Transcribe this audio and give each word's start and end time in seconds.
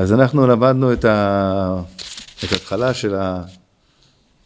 אז 0.00 0.12
אנחנו 0.12 0.46
למדנו 0.46 0.92
את, 0.92 1.04
ה... 1.04 1.82
את 2.44 2.52
ההתחלה 2.52 2.94
של 2.94 3.14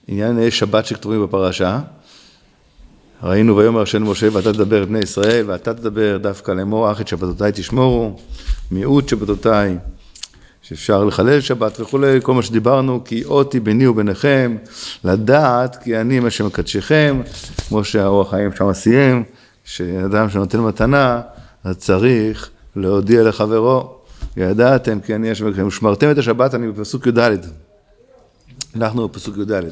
העניין 0.08 0.50
שבת 0.50 0.86
שכתובים 0.86 1.22
בפרשה. 1.22 1.80
ראינו 3.22 3.56
ויאמר 3.56 3.82
השם 3.82 4.10
משה 4.10 4.28
ואתה 4.32 4.52
תדבר 4.52 4.84
בני 4.84 4.98
ישראל 4.98 5.50
ואתה 5.50 5.74
תדבר 5.74 6.16
דווקא 6.16 6.52
לאמור 6.52 6.92
אך 6.92 7.00
את 7.00 7.08
שבתותיי 7.08 7.52
תשמורו 7.54 8.16
מיעוט 8.70 9.08
שבתותיי 9.08 9.76
שאפשר 10.62 11.04
לחלל 11.04 11.40
שבת 11.40 11.80
וכולי, 11.80 12.18
כל 12.22 12.34
מה 12.34 12.42
שדיברנו, 12.42 13.04
כי 13.04 13.24
אותי 13.24 13.60
ביני 13.60 13.86
וביניכם, 13.86 14.56
לדעת 15.04 15.76
כי 15.76 16.00
אני 16.00 16.20
מה 16.20 16.30
שמקדשכם, 16.30 17.22
כמו 17.68 17.84
שהאורח 17.84 18.30
חיים 18.30 18.50
שם 18.56 18.72
סיים, 18.72 19.24
שאדם 19.64 20.30
שנותן 20.30 20.60
מתנה, 20.60 21.20
אז 21.64 21.76
צריך 21.76 22.50
להודיע 22.76 23.22
לחברו, 23.22 24.03
ידעתם 24.36 25.00
כי 25.00 25.14
אני 25.14 25.30
השם 25.30 25.46
מקדשכם, 25.46 25.66
ושמרתם 25.66 26.10
את 26.10 26.18
השבת, 26.18 26.54
אני 26.54 26.72
בפסוק 26.72 27.06
י"ד. 27.06 27.38
אנחנו 28.76 29.08
בפסוק 29.08 29.36
י"ד. 29.38 29.62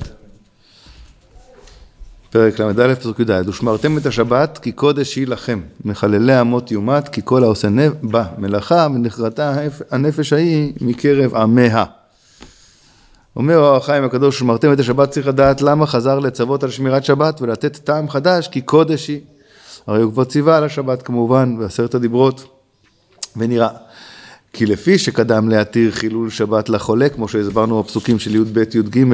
פרק 2.31 2.61
ל"א, 2.61 2.95
פסוק 2.95 3.21
י"ד, 3.21 3.49
ושמרתם 3.49 3.99
את 3.99 4.07
השבת 4.07 4.59
כי 4.59 4.73
קודש 4.73 5.17
היא 5.17 5.27
לכם, 5.27 5.61
מחללי 5.85 6.41
אמות 6.41 6.71
יומת, 6.71 7.09
כי 7.09 7.21
כל 7.25 7.45
העושה 7.45 7.69
בה 8.03 8.25
מלאכה, 8.39 8.87
ונחרתה 8.95 9.55
הנפש 9.91 10.33
ההיא 10.33 10.73
מקרב 10.81 11.35
עמיה. 11.35 11.85
אומר 13.37 13.59
אור 13.59 13.77
החיים 13.77 14.05
הקדוש, 14.05 14.39
שמרתם 14.39 14.73
את 14.73 14.81
השבת, 14.81 15.11
צריך 15.11 15.27
לדעת 15.27 15.63
למה 15.63 15.87
חזר 15.87 16.19
לצוות 16.19 16.63
על 16.63 16.71
שמירת 16.71 17.05
שבת 17.05 17.43
ולתת 17.43 17.77
טעם 17.77 18.09
חדש, 18.09 18.49
כי 18.49 18.61
קודש 18.61 19.09
היא. 19.09 19.21
הרי 19.87 20.03
הוא 20.03 20.13
כבר 20.13 20.25
ציווה 20.25 20.57
על 20.57 20.65
השבת 20.65 21.03
כמובן, 21.03 21.59
בעשרת 21.59 21.95
הדיברות, 21.95 22.45
ונראה. 23.37 23.69
כי 24.53 24.67
לפי 24.67 24.99
שקדם 24.99 25.49
להתיר 25.49 25.91
חילול 25.91 26.31
שבת 26.31 26.69
לחולה, 26.69 27.09
כמו 27.09 27.29
שהסברנו 27.29 27.83
בפסוקים 27.83 28.19
של 28.19 28.35
י"ב 28.35 28.59
י"ג, 28.59 29.05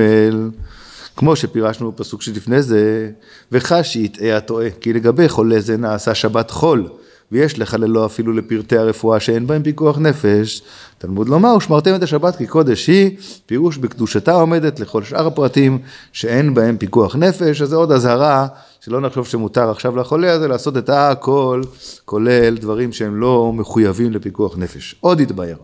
כמו 1.17 1.36
שפירשנו 1.36 1.92
בפסוק 1.92 2.22
שלפני 2.22 2.62
זה, 2.62 3.11
וחש 3.53 3.92
שיטעה 3.92 4.36
הטועה, 4.36 4.70
כי 4.81 4.92
לגבי 4.92 5.28
חולה 5.28 5.61
זה 5.61 5.77
נעשה 5.77 6.14
שבת 6.14 6.50
חול, 6.50 6.89
ויש 7.33 7.59
לחללו 7.59 8.07
אפילו 8.07 8.33
לפרטי 8.33 8.79
הרפואה 8.79 9.21
שאין 9.21 9.47
בהם 9.47 9.62
פיקוח 9.62 9.98
נפש. 9.98 10.62
תלמוד 10.98 11.29
לומר, 11.29 11.57
ושמרתם 11.57 11.95
את 11.95 12.03
השבת 12.03 12.37
כי 12.37 12.47
קודש 12.47 12.87
היא, 12.87 13.17
פירוש 13.47 13.77
בקדושתה 13.77 14.33
עומדת 14.33 14.81
לכל 14.81 15.03
שאר 15.03 15.27
הפרטים 15.27 15.79
שאין 16.12 16.55
בהם 16.55 16.77
פיקוח 16.77 17.17
נפש, 17.17 17.62
אז 17.62 17.69
זה 17.69 17.77
עוד 17.77 17.93
אזהרה, 17.93 18.47
שלא 18.81 19.01
נחשוב 19.01 19.27
שמותר 19.27 19.71
עכשיו 19.71 19.97
לחולה 19.97 20.33
הזה 20.33 20.49
לעשות 20.49 20.77
את 20.77 20.89
הכל, 20.89 21.62
כולל 22.05 22.56
דברים 22.56 22.93
שהם 22.93 23.17
לא 23.21 23.53
מחויבים 23.53 24.12
לפיקוח 24.12 24.59
נפש. 24.59 24.95
עוד 25.01 25.21
יתבהר. 25.21 25.56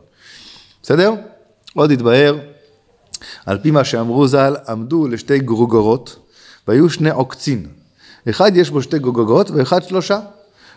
בסדר? 0.83 1.13
עוד 1.75 1.91
יתבהר. 1.91 2.39
על 3.47 3.59
פי 3.59 3.71
מה 3.71 3.85
שאמרו 3.85 4.29
ז"ל, 4.29 4.57
עמדו 4.69 5.09
לשתי 5.09 5.39
גרוגרות, 5.39 6.17
והיו 6.69 6.91
שני 6.91 7.11
עוקצין. 7.11 7.67
אחד 8.31 8.57
יש 8.57 8.71
בו 8.71 8.83
שתי 8.83 8.99
גרוגרות 8.99 9.51
ואחד 9.51 9.83
שלושה. 9.83 10.21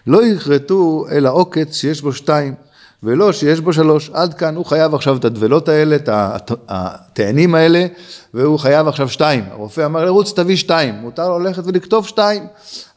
לא 0.07 0.25
יכרתו 0.25 1.05
אל 1.11 1.25
העוקץ 1.25 1.75
שיש 1.75 2.01
בו 2.01 2.13
שתיים, 2.13 2.53
ולא 3.03 3.31
שיש 3.31 3.59
בו 3.59 3.73
שלוש. 3.73 4.09
עד 4.13 4.33
כאן 4.33 4.55
הוא 4.55 4.65
חייב 4.65 4.95
עכשיו 4.95 5.17
את 5.17 5.25
הדבלות 5.25 5.69
האלה, 5.69 5.95
את 5.95 6.51
התאנים 6.67 7.55
האלה, 7.55 7.85
והוא 8.33 8.59
חייב 8.59 8.87
עכשיו 8.87 9.09
שתיים. 9.09 9.43
הרופא 9.51 9.85
אמר 9.85 10.05
לרוץ 10.05 10.33
תביא 10.33 10.55
שתיים, 10.55 10.95
מותר 10.95 11.29
לו 11.29 11.39
ללכת 11.39 11.63
ולכתוב 11.65 12.07
שתיים. 12.07 12.47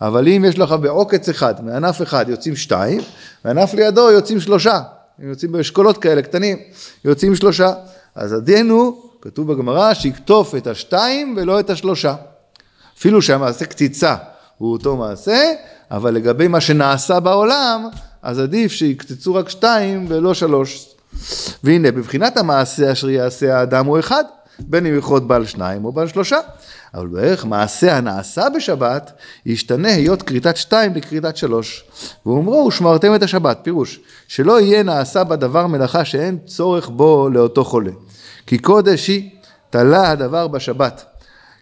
אבל 0.00 0.28
אם 0.28 0.44
יש 0.48 0.58
לך 0.58 0.72
בעוקץ 0.72 1.28
אחד, 1.28 1.64
מענף 1.64 2.02
אחד 2.02 2.28
יוצאים 2.28 2.56
שתיים, 2.56 3.00
מענף 3.44 3.74
לידו 3.74 4.10
יוצאים 4.10 4.40
שלושה. 4.40 4.80
הם 5.18 5.28
יוצאים 5.28 5.52
באשכולות 5.52 5.98
כאלה 5.98 6.22
קטנים, 6.22 6.58
יוצאים 7.04 7.36
שלושה. 7.36 7.72
אז 8.14 8.32
הדין 8.32 8.70
הוא 8.70 9.02
כתוב 9.22 9.52
בגמרא 9.52 9.94
שיקטוף 9.94 10.54
את 10.54 10.66
השתיים 10.66 11.34
ולא 11.36 11.60
את 11.60 11.70
השלושה. 11.70 12.14
אפילו 12.98 13.22
שהמעשה 13.22 13.64
קציצה 13.64 14.16
הוא 14.58 14.72
אותו 14.72 14.96
מעשה, 14.96 15.52
אבל 15.90 16.14
לגבי 16.14 16.48
מה 16.48 16.60
שנעשה 16.60 17.20
בעולם, 17.20 17.88
אז 18.22 18.38
עדיף 18.38 18.72
שיקצצו 18.72 19.34
רק 19.34 19.48
שתיים 19.48 20.06
ולא 20.08 20.34
שלוש. 20.34 20.88
והנה, 21.64 21.92
בבחינת 21.92 22.36
המעשה 22.36 22.92
אשר 22.92 23.10
יעשה 23.10 23.58
האדם 23.58 23.86
הוא 23.86 23.98
אחד, 23.98 24.24
בין 24.58 24.86
אם 24.86 24.98
יכרות 24.98 25.26
בעל 25.26 25.46
שניים 25.46 25.84
או 25.84 25.92
בעל 25.92 26.08
שלושה. 26.08 26.38
אבל 26.94 27.06
בערך 27.06 27.44
מעשה 27.44 27.96
הנעשה 27.96 28.46
בשבת, 28.56 29.12
ישתנה 29.46 29.88
היות 29.88 30.22
כריתת 30.22 30.56
שתיים 30.56 30.94
לכריתת 30.94 31.36
שלוש. 31.36 31.84
ואומרו, 32.26 32.66
ושמרתם 32.66 33.14
את 33.14 33.22
השבת, 33.22 33.58
פירוש, 33.62 34.00
שלא 34.28 34.60
יהיה 34.60 34.82
נעשה 34.82 35.24
בדבר 35.24 35.66
מלאכה 35.66 36.04
שאין 36.04 36.38
צורך 36.46 36.88
בו 36.88 37.28
לאותו 37.32 37.64
חולה. 37.64 37.92
כי 38.46 38.58
קודש 38.58 39.08
היא 39.08 39.30
תלה 39.70 40.10
הדבר 40.10 40.48
בשבת. 40.48 41.09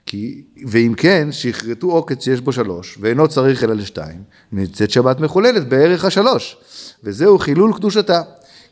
כי, 0.09 0.43
ואם 0.67 0.95
כן, 0.97 1.29
שיכרתו 1.31 1.87
עוקץ 1.87 2.25
שיש 2.25 2.41
בו 2.41 2.53
שלוש, 2.53 2.99
ואינו 3.01 3.29
צריך 3.29 3.65
אלא 3.65 3.75
לשתיים, 3.75 4.23
נמצאת 4.53 4.91
שבת 4.91 5.21
מחוללת 5.21 5.69
בערך 5.69 6.05
השלוש, 6.05 6.57
וזהו 7.05 7.39
חילול 7.39 7.73
קדושתה. 7.77 8.23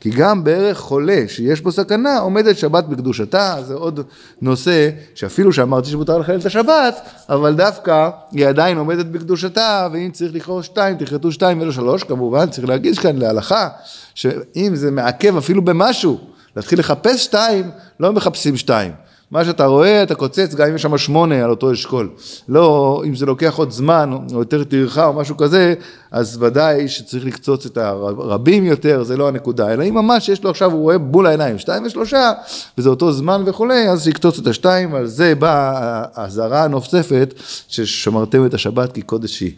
כי 0.01 0.11
גם 0.11 0.45
בערך 0.45 0.79
חולה 0.79 1.25
שיש 1.29 1.61
בו 1.61 1.73
סכנה, 1.73 2.19
עומדת 2.19 2.59
שבת 2.59 2.85
בקדושתה, 2.85 3.57
זה 3.67 3.75
עוד 3.75 4.01
נושא 4.43 4.91
שאפילו 5.15 5.53
שאמרתי 5.53 5.91
שמותר 5.91 6.19
לחלל 6.19 6.41
את 6.41 6.47
השבת, 6.47 7.01
אבל 7.29 7.55
דווקא 7.55 8.11
היא 8.33 8.47
עדיין 8.47 8.79
עומדת 8.79 9.07
בקדושתה, 9.07 9.89
ואם 9.93 10.11
צריך 10.13 10.35
לכרות 10.35 10.65
שתיים, 10.65 10.97
תכרתו 10.97 11.33
שתיים 11.33 11.61
ולא 11.61 11.73
שלוש, 11.73 12.03
כמובן 12.03 12.51
צריך 12.51 12.69
להגיש 12.69 12.99
כאן 12.99 13.17
להלכה, 13.17 13.69
שאם 14.15 14.71
זה 14.75 14.91
מעכב 14.91 15.37
אפילו 15.37 15.65
במשהו, 15.65 16.21
להתחיל 16.57 16.79
לחפש 16.79 17.25
שתיים, 17.25 17.71
לא 18.01 18.13
מחפשים 18.13 18.57
שתיים. 18.57 19.06
מה 19.31 19.45
שאתה 19.45 19.67
רואה, 19.67 20.03
אתה 20.03 20.15
קוצץ, 20.15 20.55
גם 20.55 20.69
אם 20.69 20.75
יש 20.75 20.83
שם 20.83 20.99
שמונה 20.99 21.45
על 21.45 21.51
אותו 21.51 21.73
אשכול. 21.73 22.11
לא, 22.49 23.03
אם 23.07 23.15
זה 23.15 23.27
לוקח 23.27 23.55
עוד 23.57 23.71
זמן, 23.71 24.11
או 24.33 24.39
יותר 24.39 24.65
טרחה 24.65 25.07
או 25.07 25.13
משהו 25.13 25.37
כזה, 25.37 25.75
אז 26.11 26.43
ודאי 26.43 26.89
שצריך 26.89 27.25
לקצוץ 27.25 27.67
את 27.67 27.77
הרבים 27.77 28.65
יותר, 28.65 29.03
זה 29.03 29.17
לא 29.17 29.29
הנקודה. 29.29 29.73
אלא 29.73 29.85
אם 29.85 29.95
ממש 29.95 30.29
יש 30.29 30.45
לו 30.45 30.51
עכשיו, 30.51 30.73
הוא 30.73 30.81
רואה 30.81 30.99
בול 30.99 31.27
העיניים, 31.27 31.59
שתיים 31.59 31.87
ושלושה, 31.87 32.33
וזה 32.79 32.89
אותו 32.89 33.13
זמן 33.13 33.43
וכולי, 33.47 33.89
אז 33.89 34.05
שיקצוץ 34.05 34.39
את 34.39 34.47
השתיים, 34.47 34.95
על 34.95 35.07
זה 35.07 35.35
באה 35.35 36.05
האזהרה 36.15 36.65
הנוספת, 36.65 37.35
ששמרתם 37.69 38.47
את 38.47 38.55
השבת 38.55 38.93
כי 38.93 39.03
קודש 39.03 39.41
היא. 39.41 39.53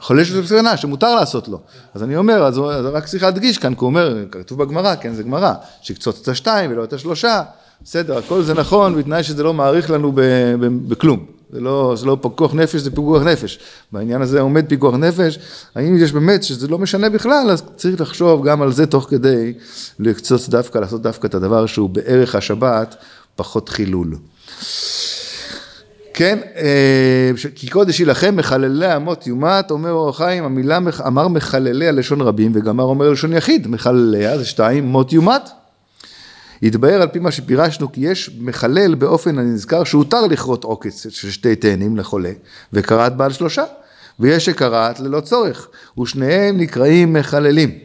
חולה 0.00 0.24
שיש 0.24 0.46
סכנה, 0.46 0.76
שמותר 0.76 1.14
לעשות 1.14 1.48
לו. 1.48 1.60
אז 1.94 2.02
אני 2.02 2.16
אומר, 2.16 2.44
אז, 2.44 2.58
אז 2.58 2.86
רק 2.86 3.06
צריך 3.06 3.22
להדגיש 3.22 3.58
כאן, 3.58 3.74
כי 3.74 3.80
הוא 3.80 3.86
אומר, 3.86 4.24
כתוב 4.30 4.64
בגמרא, 4.64 4.94
כן, 4.96 5.14
זה 5.14 5.22
גמרא, 5.22 5.52
שיקצוץ 5.82 6.20
את 6.22 6.28
השתיים 6.28 6.70
ולא 6.70 6.84
את 6.84 6.92
השלושה, 6.92 7.42
בסדר, 7.84 8.18
הכל 8.18 8.42
זה 8.42 8.54
נכון, 8.54 8.96
בתנאי 8.96 9.22
שזה 9.22 9.42
לא 9.42 9.54
מעריך 9.54 9.90
לנו 9.90 10.12
בכלום. 10.88 11.26
זה 11.52 11.60
לא, 11.60 11.94
זה 11.96 12.06
לא 12.06 12.18
פיקוח 12.22 12.54
נפש, 12.54 12.80
זה 12.80 12.90
פיקוח 12.90 13.22
נפש. 13.22 13.58
בעניין 13.92 14.22
הזה 14.22 14.40
עומד 14.40 14.68
פיקוח 14.68 14.94
נפש, 14.94 15.38
האם 15.74 15.96
יש 15.96 16.12
באמת 16.12 16.42
שזה 16.42 16.68
לא 16.68 16.78
משנה 16.78 17.08
בכלל, 17.08 17.50
אז 17.50 17.62
צריך 17.76 18.00
לחשוב 18.00 18.48
גם 18.48 18.62
על 18.62 18.72
זה 18.72 18.86
תוך 18.86 19.06
כדי 19.10 19.52
לקצוץ 19.98 20.48
דווקא, 20.48 20.78
לעשות 20.78 21.02
דווקא 21.02 21.26
את 21.26 21.34
הדבר 21.34 21.66
שהוא 21.66 21.90
בערך 21.90 22.34
השבת, 22.34 22.96
פחות 23.36 23.68
חילול. 23.68 24.16
כן, 26.14 26.38
אה, 26.56 27.30
כי 27.54 27.68
קודש 27.68 28.00
יילחם 28.00 28.36
מחללי 28.36 28.96
אמות 28.96 29.26
יומת, 29.26 29.70
אומר 29.70 29.90
אור 29.90 30.08
החיים, 30.08 30.44
המילה 30.44 30.78
אמר 31.06 31.28
מחללי 31.28 31.88
הלשון 31.88 32.20
רבים, 32.20 32.52
וגמר 32.54 32.84
אומר 32.84 33.10
לשון 33.10 33.32
יחיד, 33.32 33.68
מחלליה 33.68 34.38
זה 34.38 34.44
שתיים, 34.44 34.84
מות 34.84 35.12
יומת. 35.12 35.50
יתבהר 36.62 37.02
על 37.02 37.08
פי 37.08 37.18
מה 37.18 37.30
שפירשנו, 37.30 37.92
כי 37.92 38.00
יש 38.00 38.30
מחלל 38.40 38.94
באופן 38.94 39.38
הנזכר 39.38 39.84
שהותר 39.84 40.26
לכרות 40.26 40.64
עוקץ 40.64 41.06
של 41.10 41.30
שתי 41.30 41.56
תאנים 41.56 41.96
לחולה, 41.96 42.32
וקראת 42.72 43.16
בעל 43.16 43.32
שלושה, 43.32 43.64
ויש 44.20 44.44
שקראת 44.44 45.00
ללא 45.00 45.20
צורך, 45.20 45.68
ושניהם 45.98 46.56
נקראים 46.56 47.12
מחללים. 47.12 47.78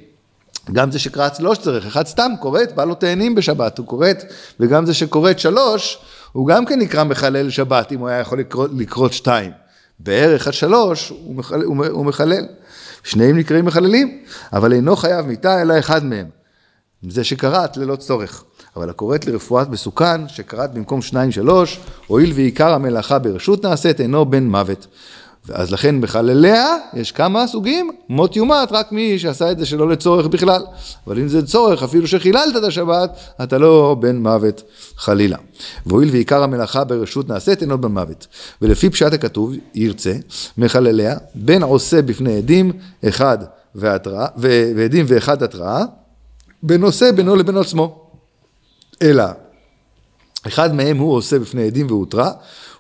גם 0.72 0.92
זה 0.92 1.00
שקראת 1.00 1.40
לא 1.40 1.56
צריך, 1.62 1.86
אחד 1.86 2.08
סתם 2.08 2.32
קוראת, 2.40 2.76
בא 2.76 2.84
לו 2.84 2.96
תאנים 2.96 3.36
בשבת, 3.36 3.78
הוא 3.78 3.88
קוראת, 3.88 4.24
וגם 4.60 4.86
זה 4.86 4.94
שקוראת 4.94 5.40
שלוש, 5.40 6.00
הוא 6.38 6.48
גם 6.48 6.66
כן 6.66 6.80
נקרא 6.80 7.04
מחלל 7.04 7.50
שבת, 7.50 7.92
אם 7.92 8.00
הוא 8.00 8.08
היה 8.08 8.20
יכול 8.20 8.40
לקרות, 8.40 8.72
לקרות 8.78 9.14
שתיים. 9.14 9.52
בערך 10.00 10.48
השלוש 10.48 11.10
הוא, 11.10 11.36
מחלל, 11.36 11.64
הוא 11.64 12.06
מחלל. 12.06 12.46
שניהם 13.04 13.38
נקראים 13.38 13.66
מחללים, 13.66 14.24
אבל 14.54 14.74
אינו 14.74 14.96
חייב 14.96 15.26
מיתה 15.26 15.62
אלא 15.62 15.80
אחד 15.80 16.06
מהם. 16.06 16.26
זה 17.10 17.24
שקראת 17.24 17.78
ללא 17.78 17.96
צורך. 17.96 18.44
אבל 18.76 18.90
הקוראת 18.90 19.26
לרפואת 19.26 19.70
מסוכן, 19.70 20.28
שקראת 20.28 20.74
במקום 20.74 21.02
שניים 21.02 21.32
שלוש, 21.32 21.80
הואיל 22.08 22.32
ועיקר 22.36 22.74
המלאכה 22.74 23.20
ברשות 23.20 23.66
נעשית, 23.66 24.02
אינו 24.02 24.26
בן 24.26 24.44
מוות. 24.44 24.88
אז 25.54 25.72
לכן 25.72 26.02
בחלליה 26.02 26.78
יש 26.94 27.12
כמה 27.12 27.48
סוגים, 27.48 27.92
מות 28.10 28.36
יומת, 28.36 28.72
רק 28.72 28.92
מי 28.92 29.20
שעשה 29.20 29.52
את 29.52 29.60
זה 29.60 29.66
שלא 29.66 29.90
לצורך 29.90 30.28
בכלל. 30.28 30.62
אבל 31.08 31.20
אם 31.20 31.28
זה 31.28 31.48
צורך, 31.48 31.84
אפילו 31.84 32.08
שחיללת 32.08 32.56
את 32.58 32.64
השבת, 32.64 33.18
אתה 33.44 33.58
לא 33.58 33.96
בן 34.00 34.16
מוות 34.16 34.64
חלילה. 34.98 35.38
והואיל 35.86 36.10
ועיקר 36.12 36.44
המלאכה 36.44 36.84
ברשות 36.84 37.30
נעשית, 37.30 37.62
אינו 37.62 37.82
בן 37.82 37.92
מוות. 37.92 38.28
ולפי 38.62 38.90
פשט 38.90 39.14
הכתוב, 39.14 39.54
ירצה, 39.76 40.14
מחלליה, 40.58 41.18
בין 41.36 41.64
עושה 41.64 42.02
בפני 42.02 42.38
עדים, 42.38 42.72
אחד 43.08 43.38
והתראה, 43.76 44.28
ועדים 44.76 45.06
ואחד 45.08 45.44
התראה, 45.44 45.84
בנושא 46.64 47.12
בינו 47.12 47.36
לבין 47.36 47.58
עצמו. 47.58 48.10
אלא, 49.02 49.24
אחד 50.48 50.76
מהם 50.76 50.98
הוא 50.98 51.14
עושה 51.14 51.40
בפני 51.40 51.64
עדים 51.64 51.88
והותרה, 51.88 52.32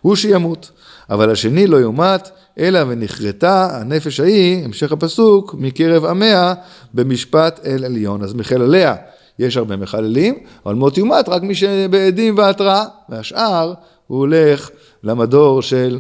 הוא 0.02 0.16
שימות. 0.16 0.72
אבל 1.10 1.31
השני 1.31 1.68
לא 1.68 1.78
יומת, 1.78 2.30
אלא 2.59 2.80
ונכרתה 2.88 3.80
הנפש 3.80 4.19
ההיא, 4.19 4.65
המשך 4.65 4.92
הפסוק, 4.92 5.54
מקרב 5.54 6.06
עמיה 6.06 6.54
במשפט 6.94 7.59
אל 7.65 7.86
עליון. 7.86 8.24
אז 8.24 8.33
מחלליה 8.33 8.95
יש 9.39 9.57
הרבה 9.57 9.75
מחללים, 9.75 10.39
אבל 10.65 10.75
מות 10.75 10.98
יומת 10.98 11.30
רק 11.30 11.42
מי 11.42 11.56
שבעדים 11.56 12.38
והתראה, 12.38 12.86
והשאר 13.09 13.74
הוא 14.07 14.19
הולך 14.19 14.69
למדור 15.04 15.62
של 15.62 16.00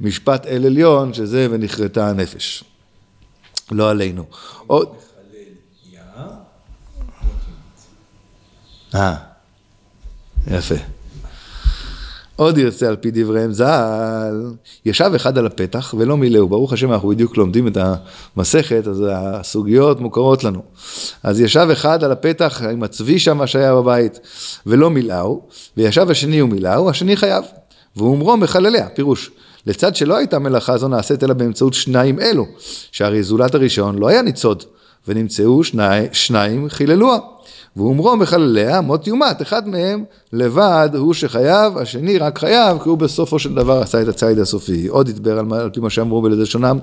משפט 0.00 0.46
אל 0.46 0.66
עליון, 0.66 1.14
שזה 1.14 1.46
ונכרתה 1.50 2.08
הנפש. 2.08 2.64
לא 3.70 3.90
עלינו. 3.90 4.24
עוד... 4.66 4.88
אה, 8.94 9.14
יפה. 10.46 10.95
עוד 12.36 12.58
ירצה 12.58 12.88
על 12.88 12.96
פי 12.96 13.10
דבריהם 13.10 13.52
ז"ל, 13.52 14.50
ישב 14.84 15.10
אחד 15.16 15.38
על 15.38 15.46
הפתח 15.46 15.94
ולא 15.98 16.16
מילאו, 16.16 16.48
ברוך 16.48 16.72
השם 16.72 16.92
אנחנו 16.92 17.08
בדיוק 17.08 17.36
לומדים 17.36 17.68
את 17.68 17.78
המסכת, 18.36 18.86
אז 18.88 19.04
הסוגיות 19.10 20.00
מוכרות 20.00 20.44
לנו. 20.44 20.62
אז 21.22 21.40
ישב 21.40 21.68
אחד 21.72 22.04
על 22.04 22.12
הפתח 22.12 22.62
עם 22.62 22.82
הצבי 22.82 23.18
שם 23.18 23.46
שהיה 23.46 23.74
בבית 23.74 24.20
ולא 24.66 24.90
מילאו, 24.90 25.40
וישב 25.76 26.10
השני 26.10 26.42
ומילאו, 26.42 26.90
השני 26.90 27.16
חייב. 27.16 27.44
ואומרו 27.96 28.36
מחלליה, 28.36 28.88
פירוש, 28.88 29.30
לצד 29.66 29.96
שלא 29.96 30.16
הייתה 30.16 30.38
מלאכה 30.38 30.78
זו 30.78 30.88
נעשית 30.88 31.24
אלא 31.24 31.34
באמצעות 31.34 31.74
שניים 31.74 32.20
אלו, 32.20 32.46
שהרי 32.92 33.22
זולת 33.22 33.54
הראשון 33.54 33.98
לא 33.98 34.08
היה 34.08 34.22
ניצוד, 34.22 34.64
ונמצאו 35.08 35.64
שני, 35.64 36.06
שניים 36.12 36.68
חיללוה. 36.68 37.18
ואומרו 37.76 38.16
מחלליה 38.16 38.80
מות 38.80 39.06
יומת, 39.06 39.42
אחד 39.42 39.68
מהם 39.68 40.04
לבד 40.32 40.88
הוא 40.94 41.14
שחייב, 41.14 41.78
השני 41.78 42.18
רק 42.18 42.38
חייב, 42.38 42.78
כי 42.82 42.88
הוא 42.88 42.98
בסופו 42.98 43.38
של 43.38 43.54
דבר 43.54 43.82
עשה 43.82 44.02
את 44.02 44.08
הציד 44.08 44.38
הסופי. 44.38 44.86
עוד 44.86 45.08
ידבר 45.08 45.38
על, 45.38 45.46
על 45.54 45.70
פי 45.70 45.80
מה 45.80 45.90
שאמרו 45.90 46.22
בלשונם, 46.22 46.78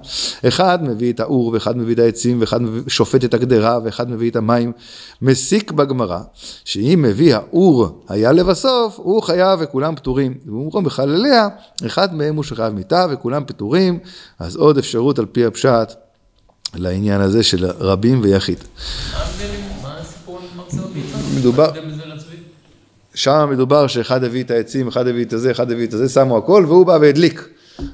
אחד 0.47 0.83
מביא 0.83 1.13
את 1.13 1.19
האור, 1.19 1.47
ואחד 1.47 1.77
מביא 1.77 1.93
את 1.93 1.99
העצים, 1.99 2.41
ואחד 2.41 2.59
שופט 2.87 3.23
את 3.23 3.33
הגדרה, 3.33 3.79
ואחד 3.83 4.09
מביא 4.09 4.29
את 4.29 4.35
המים. 4.35 4.71
מסיק 5.21 5.71
בגמרא, 5.71 6.19
שאם 6.65 6.99
מביא 7.07 7.35
האור 7.35 8.03
היה 8.09 8.31
לבסוף, 8.31 8.99
הוא 8.99 9.21
חייב 9.21 9.59
וכולם 9.61 9.95
פטורים. 9.95 10.33
ואומרו 10.45 10.81
מחלליה, 10.81 11.47
אחד 11.85 12.15
מהם 12.15 12.35
הוא 12.35 12.43
שחייב 12.43 12.73
מיתה 12.73 13.05
וכולם 13.11 13.43
פטורים, 13.47 13.99
אז 14.39 14.55
עוד 14.55 14.77
אפשרות 14.77 15.19
על 15.19 15.25
פי 15.25 15.45
הפשט 15.45 16.02
לעניין 16.75 17.21
הזה 17.21 17.43
של 17.43 17.65
רבים 17.65 18.21
ויחיד. 18.23 18.57
מדובר, 21.37 21.71
שם 23.15 23.49
מדובר 23.51 23.87
שאחד 23.87 24.23
הביא 24.23 24.43
את 24.43 24.51
העצים, 24.51 24.87
אחד 24.87 25.07
הביא 25.07 25.25
את 25.25 25.33
הזה, 25.33 25.51
אחד 25.51 25.71
הביא 25.71 25.87
את 25.87 25.93
הזה, 25.93 26.09
שמו 26.09 26.37
הכל 26.37 26.65
והוא 26.67 26.85
בא 26.85 26.97
והדליק. 27.01 27.49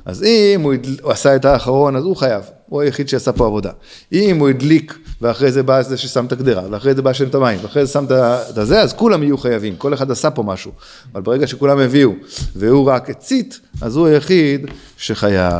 אז 0.06 0.24
אם 0.24 0.62
הוא, 0.62 0.74
הדל... 0.74 0.98
הוא 1.02 1.12
עשה 1.12 1.36
את 1.36 1.46
האחרון, 1.46 1.96
אז 1.96 2.04
הוא 2.04 2.16
חייב, 2.16 2.44
הוא 2.70 2.81
היחיד 2.81 3.10
שעשה 3.10 3.31
פה 3.31 3.46
עבודה. 3.46 3.72
אם 4.14 4.40
הוא 4.40 4.50
הדליק, 4.50 4.98
ואחרי 5.22 5.52
זה 5.52 5.64
בא 5.64 5.81
זה 5.81 5.98
ששם 5.98 6.26
את 6.26 6.31
הגדרה, 6.31 6.64
ואחרי 6.72 6.94
זה 6.94 7.02
בא 7.02 7.14
שם 7.14 7.28
את 7.28 7.36
המים, 7.36 7.60
ואחרי 7.62 7.86
זה 7.86 7.92
שם 7.92 8.06
את 8.50 8.58
הזה, 8.58 8.81
אז 8.81 8.94
כולם 8.94 9.24
יהיו 9.24 9.38
חייבים, 9.38 9.76
כל 9.76 9.94
אחד 9.94 10.12
עשה 10.12 10.31
פה 10.31 10.44
משהו. 10.44 10.72
אבל 11.14 11.22
ברגע 11.22 11.48
שכולם 11.48 11.80
הביאו, 11.80 12.12
והוא 12.56 12.88
רק 12.88 13.10
הצית, 13.10 13.60
אז 13.81 13.96
הוא 13.96 14.08
היחיד 14.08 14.66
שחייב 14.98 15.54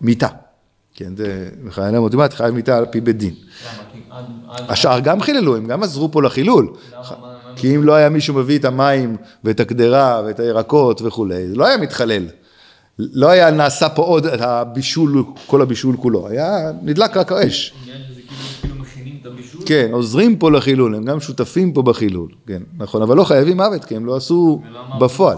מיתה. 0.00 0.28
כן, 0.96 1.16
זה 1.16 1.48
מחיילי 1.62 1.98
מוטימט, 1.98 2.34
חייב 2.34 2.54
מיתה 2.54 2.76
על 2.76 2.86
פי 2.86 3.00
בית 3.00 3.16
דין. 3.16 3.34
השאר 4.50 5.00
גם 5.00 5.20
חיללו, 5.20 5.56
הם 5.56 5.66
גם 5.66 5.82
עזרו 5.82 6.12
פה 6.12 6.22
לחילול. 6.22 6.68
כי 7.56 7.76
אם 7.76 7.84
לא 7.84 7.94
היה 7.94 8.08
מישהו 8.08 8.34
מביא 8.34 8.58
את 8.58 8.64
המים 8.64 9.16
ואת 9.44 9.60
הקדרה 9.60 10.22
ואת 10.26 10.40
הירקות 10.40 11.02
וכולי, 11.02 11.48
זה 11.48 11.56
לא 11.56 11.66
היה 11.66 11.76
מתחלל. 11.76 12.26
לא 12.98 13.28
היה 13.30 13.50
נעשה 13.50 13.88
פה 13.88 14.02
עוד 14.02 14.26
הבישול, 14.26 15.24
כל 15.46 15.62
הבישול 15.62 15.96
כולו, 15.96 16.28
היה 16.28 16.72
נדלק 16.82 17.16
רק 17.16 17.32
האש. 17.32 17.74
כן, 19.66 19.88
עוזרים 19.92 20.36
פה 20.36 20.50
לחילול, 20.50 20.94
הם 20.94 21.04
גם 21.04 21.20
שותפים 21.20 21.72
פה 21.72 21.82
בחילול, 21.82 22.28
כן, 22.46 22.62
נכון, 22.78 23.02
אבל 23.02 23.16
לא 23.16 23.24
חייבים 23.24 23.56
מוות, 23.56 23.84
כי 23.84 23.96
הם 23.96 24.06
לא 24.06 24.16
עשו 24.16 24.62
בפועל. 25.00 25.36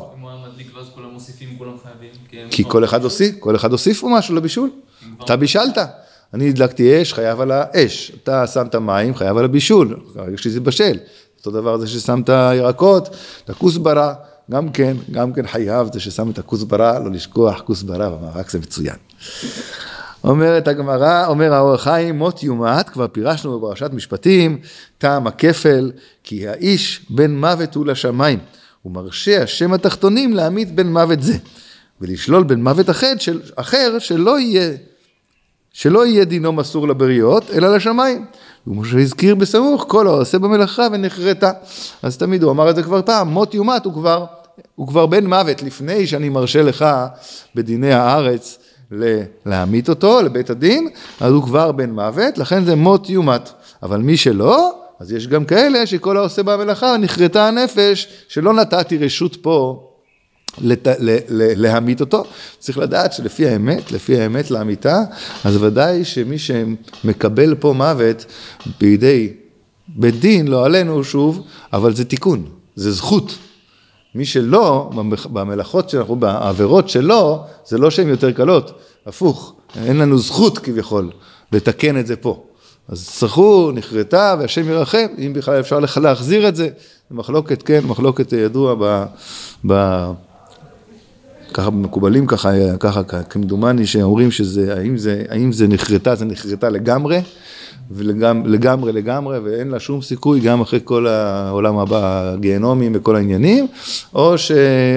כי 2.51 2.65
כל 2.69 2.85
אחד 2.85 3.05
הוסיף, 3.05 3.35
כל 3.39 3.57
אחד 3.57 3.73
הוסיף 3.73 4.05
משהו 4.05 4.35
לבישול. 4.35 4.71
אתה 5.25 5.37
בישלת. 5.37 5.79
אני 6.35 6.49
הדלקתי 6.49 7.03
אש, 7.03 7.15
חייב 7.15 7.41
על 7.41 7.51
האש. 7.51 8.13
אתה 8.23 8.47
שמת 8.47 8.75
מים, 8.75 9.15
חייב 9.15 9.37
על 9.37 9.45
הבישול. 9.45 10.01
ברגע 10.15 10.39
שזה 10.39 10.61
בשל. 10.61 10.99
אותו 11.39 11.51
דבר 11.51 11.79
זה 11.79 11.87
ששמת 11.87 12.29
ירקות, 12.29 13.09
את 13.45 13.51
הכוסברה, 13.51 14.15
גם 14.51 14.69
כן, 14.69 14.97
גם 15.11 15.33
כן 15.33 15.47
חייב 15.47 15.93
זה 15.93 16.01
ששם 16.01 16.31
את 16.31 16.39
הכוסברה, 16.39 16.99
לא 16.99 17.11
לשכוח 17.11 17.61
כוסברה 17.61 18.11
במרק 18.11 18.51
זה 18.51 18.59
מצוין. 18.59 18.97
אומרת 20.25 20.69
הגמרא, 20.69 21.27
אומר 21.27 21.55
האור 21.55 21.75
החיים, 21.75 22.19
מות 22.19 22.43
יומת, 22.43 22.89
כבר 22.89 23.09
פירשנו 23.09 23.61
בפרשת 23.61 23.91
משפטים, 23.93 24.59
טעם 24.99 25.27
הכפל, 25.27 25.93
כי 26.25 26.49
האיש 26.49 27.07
בין 27.11 27.41
מוות 27.41 27.75
הוא 27.75 27.87
לשמיים, 27.87 28.39
ומרשה 28.85 29.43
השם 29.43 29.73
התחתונים 29.73 30.35
להמית 30.35 30.75
בין 30.75 30.93
מוות 30.93 31.23
זה, 31.23 31.37
ולשלול 32.01 32.45
בין 32.45 32.63
מוות 32.63 32.91
אחר, 32.91 33.13
של, 33.19 33.41
אחר 33.57 33.99
שלא 33.99 34.39
יהיה 34.39 34.71
שלא 35.73 36.07
יהיה 36.07 36.25
דינו 36.25 36.53
מסור 36.53 36.89
לבריות, 36.89 37.51
אלא 37.51 37.77
לשמיים. 37.77 38.25
כמו 38.65 38.85
שהזכיר 38.85 39.35
בסמוך, 39.35 39.85
כל 39.89 40.07
העושה 40.07 40.39
במלאכה 40.39 40.87
ונחרטה. 40.93 41.51
אז 42.03 42.17
תמיד 42.17 42.43
הוא 42.43 42.51
אמר 42.51 42.71
את 42.71 42.77
זה 42.77 42.83
כבר 42.83 43.03
פעם, 43.03 43.29
מות 43.29 43.55
יומת 43.55 43.85
הוא 43.85 43.95
כבר, 43.95 44.25
הוא 44.77 44.89
כבר 44.89 45.07
בן 45.07 45.27
מוות, 45.27 45.63
לפני 45.63 46.07
שאני 46.07 46.29
מרשה 46.29 46.63
לך 46.63 46.87
בדיני 47.55 47.93
הארץ 47.93 48.59
להמית 49.47 49.89
אותו 49.89 50.23
לבית 50.23 50.51
הדין, 50.51 50.89
אז 51.21 51.33
הוא 51.33 51.43
כבר 51.43 51.73
בן 51.73 51.91
מוות, 51.91 52.39
לכן 52.39 52.65
זה 52.65 52.75
מות 52.75 53.11
יומת. 53.11 53.51
אבל 53.83 54.01
מי 54.01 54.17
שלא, 54.17 54.73
אז 55.01 55.13
יש 55.13 55.27
גם 55.27 55.45
כאלה 55.45 55.87
שכל 55.87 56.17
העושה 56.17 56.43
במלאכה 56.43 56.97
נחרטה 56.97 57.49
הנפש, 57.49 58.09
שלא 58.29 58.53
נתתי 58.53 58.99
רשות 58.99 59.37
פה 59.37 59.88
לת, 60.61 60.87
ל, 60.87 61.17
ל, 61.29 61.63
להמית 61.63 62.01
אותו, 62.01 62.25
צריך 62.59 62.79
לדעת 62.79 63.13
שלפי 63.13 63.49
האמת, 63.49 63.93
לפי 63.93 64.21
האמת 64.21 64.51
לאמיתה, 64.51 65.03
אז 65.45 65.63
ודאי 65.63 66.05
שמי 66.05 66.37
שמקבל 66.39 67.55
פה 67.55 67.73
מוות 67.73 68.25
בידי 68.81 69.33
בית 69.89 70.21
דין, 70.21 70.49
לא 70.49 70.65
עלינו 70.65 71.05
שוב, 71.05 71.47
אבל 71.73 71.95
זה 71.95 72.05
תיקון, 72.05 72.45
זה 72.77 72.93
זכות. 72.93 73.39
מי 74.15 74.25
שלא, 74.25 74.91
במלאכות 75.33 75.91
שאנחנו, 75.91 76.17
בעבירות 76.17 76.89
שלו, 76.89 77.45
זה 77.67 77.79
לא 77.79 77.91
שהן 77.91 78.09
יותר 78.09 78.33
קלות, 78.33 78.73
הפוך, 79.07 79.55
אין 79.77 79.97
לנו 79.97 80.19
זכות 80.19 80.59
כביכול 80.59 81.11
לתקן 81.53 82.01
את 82.01 82.07
זה 82.07 82.17
פה. 82.17 82.45
אז 82.89 83.09
צרכו, 83.11 83.73
נכרתה, 83.75 84.35
והשם 84.39 84.69
ירחם, 84.69 85.07
אם 85.19 85.33
בכלל 85.33 85.61
אפשר 85.61 85.79
להחזיר 86.01 86.49
את 86.49 86.57
זה, 86.57 86.69
מחלוקת, 87.11 87.63
כן, 87.63 87.81
מחלוקת 87.87 88.33
ידוע 88.33 88.75
ב... 88.79 89.05
ב 89.67 90.05
ככה 91.55 91.71
מקובלים 91.71 92.27
ככה, 92.27 92.51
ככה 92.81 93.03
כמדומני 93.23 93.87
שאומרים 93.87 94.31
שזה, 94.31 94.75
האם 94.79 94.97
זה, 94.97 95.23
האם 95.29 95.53
זה 95.53 95.69
נחרטה, 95.69 96.15
זה 96.15 96.25
נחרטה 96.25 96.69
לגמרי, 96.69 97.21
ולגמרי 97.91 98.93
לגמרי, 98.93 99.39
ואין 99.39 99.69
לה 99.69 99.81
שום 99.81 100.03
סיכוי 100.03 100.41
גם 100.41 100.61
אחרי 100.61 100.81
כל 100.85 101.07
העולם 101.07 101.79
הבא, 101.79 102.33
הגיהנומים 102.33 102.93
וכל 102.95 103.17
העניינים, 103.17 103.67
או, 104.15 104.39
ש, 104.39 104.53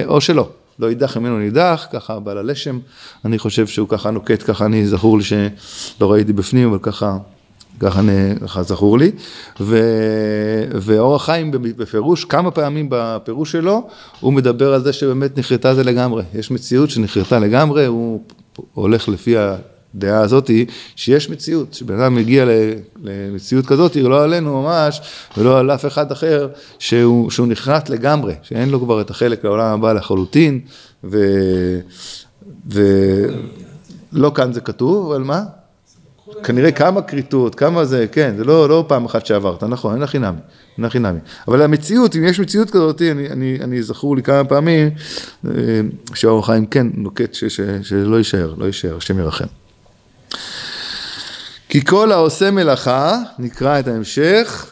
או 0.06 0.20
שלא. 0.20 0.48
לא 0.78 0.86
יידח 0.86 1.16
ממנו 1.16 1.38
נידח, 1.38 1.86
ככה 1.92 2.20
בעל 2.20 2.38
הלשם, 2.38 2.78
אני 3.24 3.38
חושב 3.38 3.66
שהוא 3.66 3.88
ככה 3.88 4.10
נוקט, 4.10 4.42
ככה 4.50 4.64
אני 4.64 4.86
זכור 4.86 5.18
לי 5.18 5.24
שלא 5.24 6.12
ראיתי 6.12 6.32
בפנים, 6.32 6.68
אבל 6.68 6.78
ככה 6.82 7.16
ככה 7.80 8.62
זכור 8.62 8.98
לי, 8.98 9.10
ו, 9.60 9.78
ואור 10.72 11.14
החיים 11.14 11.50
בפירוש, 11.50 12.24
כמה 12.24 12.50
פעמים 12.50 12.86
בפירוש 12.90 13.52
שלו, 13.52 13.88
הוא 14.20 14.32
מדבר 14.32 14.74
על 14.74 14.82
זה 14.82 14.92
שבאמת 14.92 15.38
נחרטה 15.38 15.74
זה 15.74 15.84
לגמרי, 15.84 16.22
יש 16.34 16.50
מציאות 16.50 16.90
שנחרטה 16.90 17.38
לגמרי, 17.38 17.86
הוא 17.86 18.20
הולך 18.74 19.08
לפי 19.08 19.34
הדעה 19.36 20.20
הזאתי, 20.20 20.66
שיש 20.96 21.30
מציאות, 21.30 21.74
שבן 21.74 22.00
אדם 22.00 22.14
מגיע 22.14 22.44
למציאות 23.02 23.66
כזאת, 23.66 23.96
לא 23.96 24.24
עלינו 24.24 24.62
ממש, 24.62 25.00
ולא 25.36 25.58
על 25.58 25.70
אף 25.70 25.86
אחד 25.86 26.12
אחר, 26.12 26.48
שהוא, 26.78 27.30
שהוא 27.30 27.46
נחרט 27.46 27.88
לגמרי, 27.88 28.34
שאין 28.42 28.68
לו 28.68 28.80
כבר 28.80 29.00
את 29.00 29.10
החלק 29.10 29.44
לעולם 29.44 29.74
הבא 29.74 29.92
לחלוטין, 29.92 30.60
ו... 31.04 31.18
ולא 32.66 34.32
כאן 34.34 34.52
זה 34.52 34.60
כתוב, 34.60 35.12
אבל 35.12 35.22
מה? 35.22 35.42
כנראה 36.44 36.72
כמה 36.72 37.02
כריתות, 37.02 37.54
כמה 37.54 37.84
זה, 37.84 38.06
כן, 38.12 38.34
זה 38.36 38.44
לא, 38.44 38.68
לא 38.68 38.84
פעם 38.88 39.04
אחת 39.04 39.26
שעברת, 39.26 39.64
נכון, 39.64 39.94
אין 39.94 40.02
הכי 40.02 40.18
נמי, 40.18 40.38
אין 40.76 40.84
הכי 40.84 40.98
נמי. 40.98 41.18
אבל 41.48 41.62
המציאות, 41.62 42.16
אם 42.16 42.24
יש 42.24 42.40
מציאות 42.40 42.70
כזאת, 42.70 43.02
אני, 43.02 43.28
אני, 43.28 43.58
אני 43.60 43.82
זכור 43.82 44.16
לי 44.16 44.22
כמה 44.22 44.44
פעמים, 44.44 44.90
אה, 45.46 45.52
שאור 46.14 46.38
החיים 46.38 46.66
כן 46.66 46.86
נוקט 46.94 47.34
ש, 47.34 47.44
ש, 47.44 47.60
שלא 47.82 48.16
יישאר, 48.16 48.54
לא 48.58 48.64
יישאר, 48.64 48.96
השם 48.96 49.18
ירחם. 49.18 49.46
כי 51.68 51.84
כל 51.84 52.12
העושה 52.12 52.50
מלאכה, 52.50 53.18
נקרא 53.38 53.78
את 53.78 53.88
ההמשך, 53.88 54.71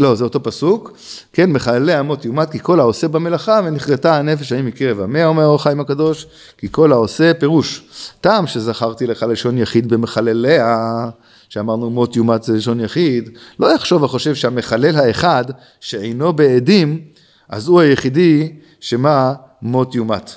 לא, 0.00 0.14
זה 0.14 0.24
אותו 0.24 0.42
פסוק, 0.42 0.92
כן, 1.32 1.52
מחללי 1.52 2.00
אמות 2.00 2.24
יומת, 2.24 2.50
כי 2.50 2.58
כל 2.62 2.80
העושה 2.80 3.08
במלאכה 3.08 3.60
ונכרתה 3.64 4.16
הנפש 4.16 4.52
ההיא 4.52 4.64
מקרב 4.64 5.00
עמיה, 5.00 5.26
אומר 5.26 5.44
אור 5.44 5.62
חיים 5.62 5.80
הקדוש, 5.80 6.26
כי 6.58 6.68
כל 6.70 6.92
העושה 6.92 7.34
פירוש. 7.34 7.84
טעם 8.20 8.46
שזכרתי 8.46 9.06
לך 9.06 9.26
לשון 9.28 9.58
יחיד 9.58 9.88
במחלליה, 9.88 11.08
שאמרנו 11.48 11.90
מות 11.90 12.16
יומת 12.16 12.42
זה 12.42 12.52
לשון 12.52 12.80
יחיד, 12.80 13.30
לא 13.60 13.74
יחשוב 13.74 14.02
וחושב 14.02 14.34
שהמחלל 14.34 14.96
האחד, 14.96 15.44
שאינו 15.80 16.32
בעדים, 16.32 17.00
אז 17.48 17.68
הוא 17.68 17.80
היחידי 17.80 18.52
שמה 18.80 19.34
מות 19.62 19.94
יומת. 19.94 20.36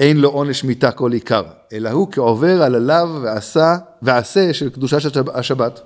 אין 0.00 0.16
לו 0.16 0.28
עונש 0.28 0.64
מיתה 0.64 0.90
כל 0.90 1.12
עיקר, 1.12 1.42
אלא 1.72 1.90
הוא 1.90 2.08
כעובר 2.12 2.62
על 2.62 2.74
הלאו 2.74 3.22
ועשה, 3.22 3.76
ועשה 4.02 4.54
של 4.54 4.70
קדושת 4.70 5.16
השבת. 5.34 5.80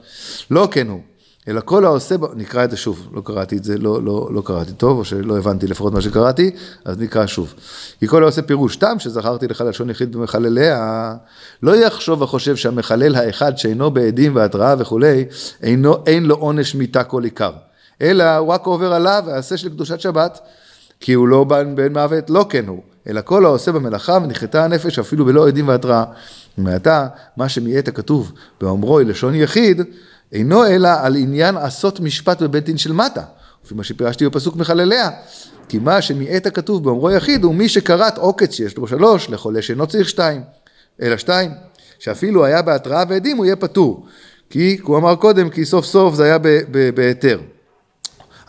לא 0.50 0.68
כן 0.70 0.88
הוא. 0.88 1.00
אלא 1.48 1.60
כל 1.64 1.84
העושה, 1.84 2.14
נקרא 2.34 2.64
את 2.64 2.70
זה 2.70 2.76
שוב, 2.76 3.08
לא 3.12 3.20
קראתי 3.20 3.56
את 3.56 3.64
זה, 3.64 3.78
לא, 3.78 4.02
לא, 4.02 4.28
לא 4.32 4.42
קראתי 4.44 4.72
טוב, 4.72 4.98
או 4.98 5.04
שלא 5.04 5.38
הבנתי 5.38 5.66
לפחות 5.66 5.92
מה 5.92 6.00
שקראתי, 6.00 6.50
אז 6.84 6.98
נקרא 6.98 7.26
שוב. 7.26 7.54
כי 8.00 8.06
כל 8.06 8.22
העושה 8.22 8.42
פירוש 8.42 8.76
תם, 8.76 8.98
שזכרתי 8.98 9.48
לך 9.48 9.64
לשון 9.68 9.90
יחיד 9.90 10.16
במחלליה, 10.16 11.14
לא 11.62 11.76
יחשוב 11.76 12.22
וחושב 12.22 12.56
שהמחלל 12.56 13.14
האחד 13.14 13.58
שאינו 13.58 13.90
בעדים 13.90 14.36
והתראה 14.36 14.74
וכולי, 14.78 15.24
אינו, 15.62 15.96
אין 16.06 16.24
לו 16.24 16.34
עונש 16.34 16.74
מיתה 16.74 17.04
כל 17.04 17.24
עיקר. 17.24 17.52
אלא 18.02 18.36
הוא 18.36 18.48
רק 18.48 18.66
עובר 18.66 18.92
עליו 18.92 19.22
ועשה 19.26 19.56
של 19.56 19.68
קדושת 19.68 20.00
שבת, 20.00 20.40
כי 21.00 21.12
הוא 21.12 21.28
לא 21.28 21.44
בן 21.44 21.76
בן 21.76 21.92
מוות, 21.92 22.30
לא 22.30 22.46
כן 22.48 22.66
הוא, 22.66 22.82
אלא 23.08 23.20
כל 23.24 23.44
העושה 23.44 23.72
במלאכה 23.72 24.18
ונכרתה 24.22 24.64
הנפש 24.64 24.98
אפילו 24.98 25.24
בלא 25.24 25.48
עדים 25.48 25.68
והתראה. 25.68 26.04
ומעתה, 26.58 27.06
מה 27.36 27.48
שמיעט 27.48 27.88
הכתוב 27.88 28.32
באומרו 28.60 29.00
לשון 29.00 29.34
יחיד, 29.34 29.82
אינו 30.32 30.66
אלא 30.66 30.88
על 31.02 31.16
עניין 31.16 31.56
עשות 31.56 32.00
משפט 32.00 32.42
בבית 32.42 32.64
דין 32.64 32.78
של 32.78 32.92
מטה, 32.92 33.22
לפי 33.64 33.74
מה 33.74 33.84
שפירשתי 33.84 34.26
בפסוק 34.26 34.56
מחלליה. 34.56 35.10
כי 35.68 35.78
מה 35.78 36.02
שמיעט 36.02 36.46
הכתוב 36.46 36.84
באומרו 36.84 37.10
יחיד 37.10 37.44
הוא 37.44 37.54
מי 37.54 37.68
שקראת 37.68 38.18
עוקץ 38.18 38.52
שיש 38.54 38.76
לו 38.76 38.86
שלוש, 38.86 39.30
לחולה 39.30 39.62
שאינו 39.62 39.86
צריך 39.86 40.08
שתיים, 40.08 40.42
אלא 41.02 41.16
שתיים, 41.16 41.50
שאפילו 41.98 42.44
היה 42.44 42.62
בהתראה 42.62 43.04
ועדים 43.08 43.36
הוא 43.36 43.46
יהיה 43.46 43.56
פטור. 43.56 44.06
כי 44.50 44.78
הוא 44.82 44.96
אמר 44.96 45.16
קודם, 45.16 45.50
כי 45.50 45.64
סוף 45.64 45.84
סוף 45.84 46.14
זה 46.14 46.24
היה 46.24 46.38
בהיתר. 46.94 47.40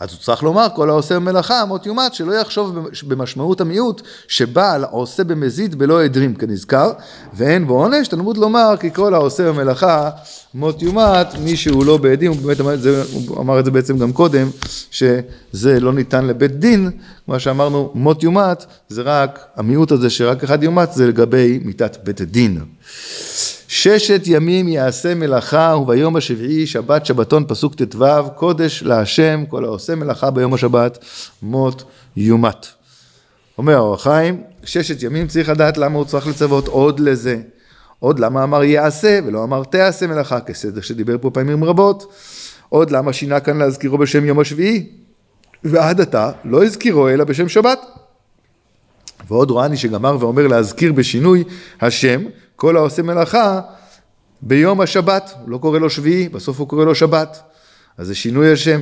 אז 0.00 0.10
הוא 0.10 0.18
צריך 0.18 0.42
לומר, 0.42 0.66
כל 0.74 0.90
העושה 0.90 1.14
במלאכה, 1.14 1.62
אמות 1.62 1.86
יומת, 1.86 2.14
שלא 2.14 2.32
יחשוב 2.32 2.78
במשמעות 3.08 3.60
המיעוט, 3.60 4.02
שבעל 4.28 4.84
עושה 4.84 5.24
במזיד 5.24 5.74
בלא 5.78 6.04
עדרים 6.04 6.34
כנזכר, 6.34 6.92
ואין 7.34 7.66
בו 7.66 7.74
עונש, 7.74 8.08
תלמוד 8.08 8.36
לומר, 8.36 8.74
כי 8.80 8.90
כל 8.94 9.14
העושה 9.14 9.52
במלאכה, 9.52 10.10
מות 10.54 10.82
יומת, 10.82 11.34
מי 11.38 11.56
שהוא 11.56 11.84
לא 11.84 11.96
בעדים, 11.96 12.32
הוא 12.32 12.40
באמת 12.42 12.60
אמר 12.60 12.74
את 12.74 12.82
זה, 12.82 13.04
הוא 13.12 13.40
אמר 13.40 13.60
את 13.60 13.64
זה 13.64 13.70
בעצם 13.70 13.98
גם 13.98 14.12
קודם, 14.12 14.50
שזה 14.90 15.80
לא 15.80 15.92
ניתן 15.92 16.26
לבית 16.26 16.58
דין, 16.58 16.90
כמו 17.24 17.40
שאמרנו, 17.40 17.90
מות 17.94 18.22
יומת, 18.22 18.66
זה 18.88 19.02
רק, 19.02 19.46
המיעוט 19.56 19.92
הזה 19.92 20.10
שרק 20.10 20.44
אחד 20.44 20.62
יומת, 20.62 20.92
זה 20.92 21.06
לגבי 21.06 21.60
מיתת 21.64 21.96
בית 22.04 22.20
הדין. 22.20 22.60
ששת 23.72 24.22
ימים 24.26 24.68
יעשה 24.68 25.14
מלאכה 25.14 25.76
וביום 25.82 26.16
השביעי 26.16 26.66
שבת 26.66 27.06
שבתון 27.06 27.44
פסוק 27.48 27.74
ט"ו 27.74 28.04
קודש 28.36 28.82
להשם 28.82 29.44
כל 29.48 29.64
העושה 29.64 29.94
מלאכה 29.94 30.30
ביום 30.30 30.54
השבת 30.54 30.98
מות 31.42 31.84
יומת. 32.16 32.66
אומר 33.58 33.74
האור 33.74 33.94
החיים 33.94 34.42
ששת 34.64 35.02
ימים 35.02 35.26
צריך 35.26 35.48
לדעת 35.48 35.78
למה 35.78 35.98
הוא 35.98 36.04
צריך 36.04 36.26
לצוות 36.26 36.68
עוד 36.68 37.00
לזה. 37.00 37.40
עוד 37.98 38.18
למה 38.18 38.42
אמר 38.44 38.64
יעשה 38.64 39.20
ולא 39.26 39.44
אמר 39.44 39.64
תעשה 39.64 40.06
מלאכה 40.06 40.40
כסדר 40.40 40.80
שדיבר 40.80 41.16
פה 41.20 41.30
פעמים 41.30 41.64
רבות. 41.64 42.12
עוד 42.68 42.90
למה 42.90 43.12
שינה 43.12 43.40
כאן 43.40 43.58
להזכירו 43.58 43.98
בשם 43.98 44.24
יום 44.24 44.40
השביעי 44.40 44.86
ועד 45.64 46.00
עתה 46.00 46.30
לא 46.44 46.64
הזכירו 46.64 47.08
אלא 47.08 47.24
בשם 47.24 47.48
שבת. 47.48 47.80
ועוד 49.28 49.50
רואני 49.50 49.76
שגמר 49.76 50.16
ואומר 50.20 50.46
להזכיר 50.46 50.92
בשינוי 50.92 51.44
השם 51.80 52.24
כל 52.60 52.76
העושה 52.76 53.02
מלאכה 53.02 53.60
ביום 54.42 54.80
השבת, 54.80 55.34
הוא 55.40 55.50
לא 55.50 55.58
קורא 55.58 55.78
לו 55.78 55.90
שביעי, 55.90 56.28
בסוף 56.28 56.60
הוא 56.60 56.68
קורא 56.68 56.84
לו 56.84 56.94
שבת. 56.94 57.40
אז 57.98 58.06
זה 58.06 58.14
שינוי 58.14 58.52
השם. 58.52 58.80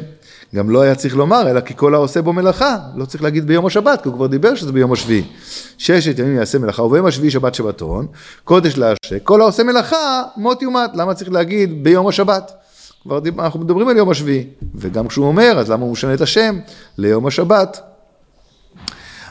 גם 0.55 0.71
לא 0.71 0.83
היה 0.83 0.95
צריך 0.95 1.17
לומר, 1.17 1.51
אלא 1.51 1.61
כי 1.61 1.77
כל 1.77 1.95
העושה 1.95 2.23
בו 2.23 2.33
מלאכה, 2.33 2.77
לא 2.97 3.05
צריך 3.05 3.23
להגיד 3.23 3.47
ביום 3.47 3.67
השבת, 3.67 4.03
כי 4.03 4.09
הוא 4.09 4.17
כבר 4.17 4.27
דיבר 4.27 4.55
שזה 4.55 4.73
ביום 4.73 4.93
השביעי. 4.93 5.25
ששת 5.79 6.19
ימים 6.19 6.37
יעשה 6.37 6.59
מלאכה, 6.59 6.83
וביום 6.83 7.07
השביעי 7.07 7.31
שבת 7.31 7.55
שבתון, 7.55 8.07
קודש 8.45 8.79
להשם, 8.79 9.19
כל 9.23 9.41
העושה 9.41 9.63
מלאכה, 9.63 10.23
מות 10.37 10.63
יומת. 10.63 10.91
למה 10.95 11.15
צריך 11.15 11.33
להגיד 11.33 11.85
ביום 11.85 12.09
השבת? 12.09 12.53
כבר 13.03 13.19
דיב... 13.19 13.41
אנחנו 13.41 13.61
מדברים 13.61 13.89
על 13.89 13.97
יום 13.97 14.11
השביעי, 14.11 14.47
וגם 14.75 15.09
כשהוא 15.09 15.27
אומר, 15.27 15.59
אז 15.59 15.71
למה 15.71 15.85
הוא 15.85 15.93
משנה 15.93 16.15
את 16.15 16.21
השם 16.21 16.59
ליום 16.99 17.27
השבת? 17.27 17.81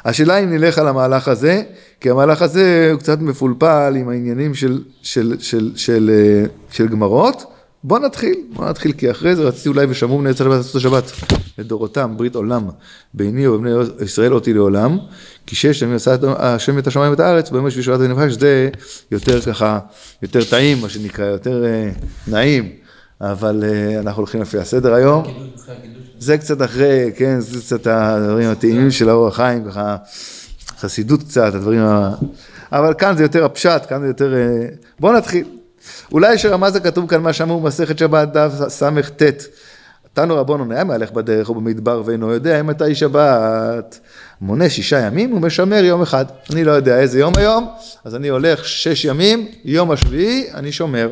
השאלה 0.05 0.37
אם 0.37 0.53
נלך 0.53 0.77
על 0.77 0.87
המהלך 0.87 1.27
הזה, 1.27 1.63
כי 1.99 2.09
המהלך 2.09 2.41
הזה 2.41 2.89
הוא 2.91 2.99
קצת 2.99 3.19
מפולפל 3.19 3.93
עם 3.99 4.09
העניינים 4.09 4.55
של, 4.55 4.83
של, 5.01 5.35
של, 5.39 5.71
של, 5.75 6.11
אה, 6.13 6.45
של 6.71 6.87
גמרות. 6.87 7.43
בוא 7.83 7.99
נתחיל, 7.99 8.35
בוא 8.53 8.69
נתחיל, 8.69 8.91
כי 8.91 9.11
אחרי 9.11 9.35
זה 9.35 9.43
רציתי 9.43 9.69
אולי 9.69 9.85
ושמעו 9.89 10.17
בני 10.17 10.29
ישראל 10.29 10.49
לעשות 10.49 10.75
השבת. 10.75 11.11
לדורותם, 11.57 12.13
ברית 12.17 12.35
עולם, 12.35 12.69
ביני 13.13 13.47
ובני 13.47 13.69
ישראל 14.01 14.33
אותי 14.33 14.53
לעולם, 14.53 14.97
כי 15.45 15.55
שש 15.55 15.81
ימים 15.81 15.95
עשה 15.95 16.15
השם 16.37 16.77
את 16.77 16.87
השמיים 16.87 17.11
ואת 17.11 17.19
הארץ, 17.19 17.49
ביום 17.49 17.65
השביעי 17.65 17.83
שבת 17.83 17.99
ונפש, 17.99 18.33
זה 18.33 18.69
יותר 19.11 19.41
ככה, 19.41 19.79
יותר 20.21 20.43
טעים, 20.43 20.81
מה 20.81 20.89
שנקרא, 20.89 21.25
יותר 21.25 21.63
uh, 21.63 22.31
נעים, 22.31 22.69
אבל 23.21 23.63
uh, 23.63 23.99
אנחנו 23.99 24.21
הולכים 24.21 24.41
לפי 24.41 24.57
הסדר 24.57 24.93
היום. 24.93 25.23
זה 26.19 26.37
קצת 26.37 26.61
אחרי, 26.61 27.11
כן, 27.15 27.39
זה 27.39 27.59
קצת 27.59 27.87
הדברים 27.87 28.49
הטעימים 28.49 28.91
של 28.91 29.09
האור 29.09 29.27
החיים, 29.27 29.65
ככה 29.69 29.95
חסידות 30.79 31.23
קצת, 31.23 31.53
הדברים 31.53 31.79
ה... 31.79 32.15
אבל 32.71 32.93
כאן 32.93 33.17
זה 33.17 33.23
יותר 33.23 33.45
הפשט, 33.45 33.81
כאן 33.89 34.01
זה 34.01 34.07
יותר... 34.07 34.33
אה, 34.33 34.67
בואו 34.99 35.13
נתחיל. 35.13 35.45
אולי 36.11 36.37
שרמז 36.37 36.75
הכתוב 36.75 37.07
כאן 37.07 37.21
מה 37.21 37.33
שאמרו 37.33 37.59
במסכת 37.59 37.97
שבת 37.97 38.27
דף 38.27 38.51
סט, 38.67 39.43
תנו 40.13 40.35
רבונו 40.35 40.65
נהיה 40.65 40.83
מהלך 40.83 41.11
בדרך 41.11 41.49
או 41.49 41.55
במדבר 41.55 42.01
ואינו 42.05 42.33
יודע 42.33 42.59
אם 42.59 42.67
מתי 42.67 42.95
שבת. 42.95 43.99
מונה 44.41 44.69
שישה 44.69 44.99
ימים 44.99 45.33
ומשמר 45.33 45.83
יום 45.83 46.01
אחד. 46.01 46.25
אני 46.53 46.63
לא 46.63 46.71
יודע 46.71 46.99
איזה 46.99 47.19
יום 47.19 47.33
היום, 47.37 47.67
אז 48.05 48.15
אני 48.15 48.27
הולך 48.27 48.65
שש 48.65 49.05
ימים, 49.05 49.47
יום 49.65 49.91
השביעי 49.91 50.47
אני 50.53 50.71
שומר. 50.71 51.11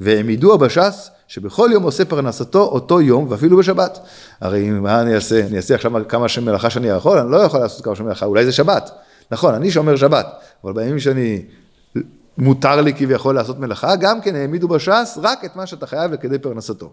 והם 0.00 0.30
ידעו 0.30 0.58
בש"ס 0.58 1.10
שבכל 1.30 1.70
יום 1.72 1.82
עושה 1.82 2.04
פרנסתו 2.04 2.62
אותו 2.62 3.00
יום 3.00 3.26
ואפילו 3.28 3.56
בשבת. 3.56 3.98
הרי 4.40 4.70
מה 4.70 5.00
אני 5.00 5.14
אעשה? 5.14 5.46
אני 5.46 5.56
אעשה 5.56 5.74
עכשיו 5.74 5.92
כמה 6.08 6.28
שם 6.28 6.44
מלאכה 6.44 6.70
שאני 6.70 6.88
יכול? 6.88 7.18
אני 7.18 7.30
לא 7.30 7.36
יכול 7.36 7.60
לעשות 7.60 7.84
כמה 7.84 7.96
שם 7.96 8.04
מלאכה, 8.04 8.26
אולי 8.26 8.44
זה 8.44 8.52
שבת. 8.52 8.90
נכון, 9.30 9.54
אני 9.54 9.70
שומר 9.70 9.96
שבת, 9.96 10.26
אבל 10.64 10.72
בימים 10.72 10.98
שאני, 10.98 11.42
מותר 12.38 12.80
לי 12.80 12.94
כביכול 12.94 13.34
לעשות 13.34 13.58
מלאכה, 13.58 13.96
גם 13.96 14.20
כן 14.20 14.36
העמידו 14.36 14.68
בש"ס 14.68 15.18
רק 15.22 15.44
את 15.44 15.56
מה 15.56 15.66
שאתה 15.66 15.86
חייב 15.86 16.12
לכדי 16.12 16.38
פרנסתו. 16.38 16.92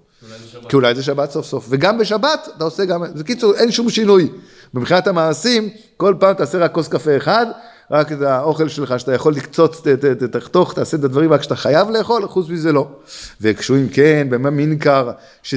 כי 0.70 0.76
אולי 0.76 0.96
זה 0.96 1.04
שבת 1.04 1.32
סוף 1.32 1.46
סוף. 1.46 1.66
וגם 1.70 1.98
בשבת 1.98 2.48
אתה 2.58 2.64
עושה 2.64 2.86
גם, 2.86 3.04
בקיצור 3.16 3.54
אין 3.56 3.72
שום 3.72 3.90
שינוי. 3.90 4.30
מבחינת 4.74 5.08
המעשים, 5.08 5.70
כל 5.98 6.16
פעם 6.20 6.34
תעשה 6.34 6.58
רק 6.58 6.72
כוס 6.72 6.88
קפה 6.88 7.18
אחד, 7.18 7.46
רק 7.92 8.12
את 8.12 8.22
האוכל 8.22 8.68
שלך 8.68 9.00
שאתה 9.00 9.14
יכול 9.14 9.34
לקצוץ, 9.34 9.82
תחתוך, 10.32 10.74
תעשה 10.74 10.98
את 10.98 11.04
הדברים 11.04 11.34
רק 11.34 11.44
שאתה 11.44 11.56
חייב 11.56 11.90
לאכול, 11.90 12.28
חוץ 12.28 12.50
מזה 12.50 12.72
לא. 12.72 12.88
וכשהוא 13.42 13.78
אם 13.78 13.88
כן, 13.90 14.28
במה 14.30 14.50
מין 14.50 14.78
קר, 14.78 15.12
ש... 15.44 15.56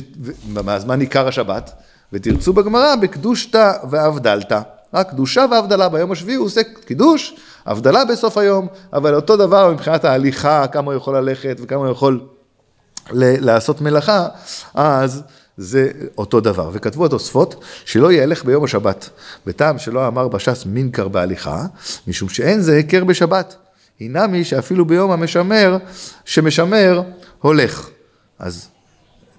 מהזמן 0.49 1.00
עיקר 1.00 1.28
השבת, 1.28 1.72
ותרצו 2.12 2.52
בגמרא 2.52 2.96
בקדושתא 2.96 3.72
והבדלתא. 3.90 4.60
רק 4.94 5.10
קדושה 5.10 5.44
והבדלה 5.50 5.88
ביום 5.88 6.12
השביעי 6.12 6.37
הוא 6.37 6.46
עושה 6.46 6.60
קידוש, 6.84 7.34
הבדלה 7.66 8.04
בסוף 8.04 8.38
היום, 8.38 8.66
אבל 8.92 9.14
אותו 9.14 9.37
דבר 9.37 9.72
מבחינת 9.72 10.04
ההליכה, 10.04 10.66
כמה 10.66 10.87
הוא 10.87 10.94
יכול 10.94 11.16
ללכת 11.16 11.56
וכמה 11.60 11.80
הוא 11.80 11.92
יכול 11.92 12.20
לעשות 13.12 13.80
מלאכה, 13.80 14.28
אז 14.75 15.22
זה 15.57 15.90
אותו 16.19 16.40
דבר. 16.40 16.71
וכתבו 16.73 17.07
התוספות 17.07 17.64
שלא 17.85 18.12
ילך 18.12 18.45
ביום 18.45 18.64
השבת, 18.64 19.11
בטעם 19.47 19.78
שלא 19.78 20.07
אמר 20.07 20.28
בש"ס 20.28 20.66
מינקר 20.66 21.09
בהליכה, 21.09 21.66
משום 22.07 22.28
שאין 22.28 22.61
זה 22.61 22.76
היכר 22.76 23.04
בשבת. 23.04 23.57
הנמי 24.00 24.45
שאפילו 24.45 24.85
ביום 24.85 25.11
המשמר, 25.11 25.76
שמשמר, 26.25 27.02
הולך. 27.40 27.88
אז 28.38 28.69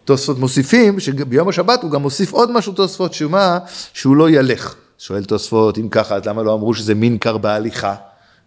תוספות 0.06 0.39
מוסיפים 0.39 1.00
שביום 1.00 1.50
השבת 1.50 1.84
הוא 1.84 1.91
גם 1.91 2.01
מוסיף 2.01 2.34
עוד 2.34 2.51
משהו 2.51 2.74
תוספות, 2.74 3.13
שמה? 3.13 3.60
שהוא 3.94 4.15
לא 4.15 4.30
ילך. 4.30 4.75
שואל 4.98 5.24
תוספות, 5.24 5.77
אם 5.77 5.89
ככה, 5.89 6.15
אז 6.15 6.25
למה 6.25 6.44
לא 6.44 6.53
אמרו 6.53 6.74
שזה 6.74 6.96
מינקר 6.96 7.38
בהליכה? 7.38 7.96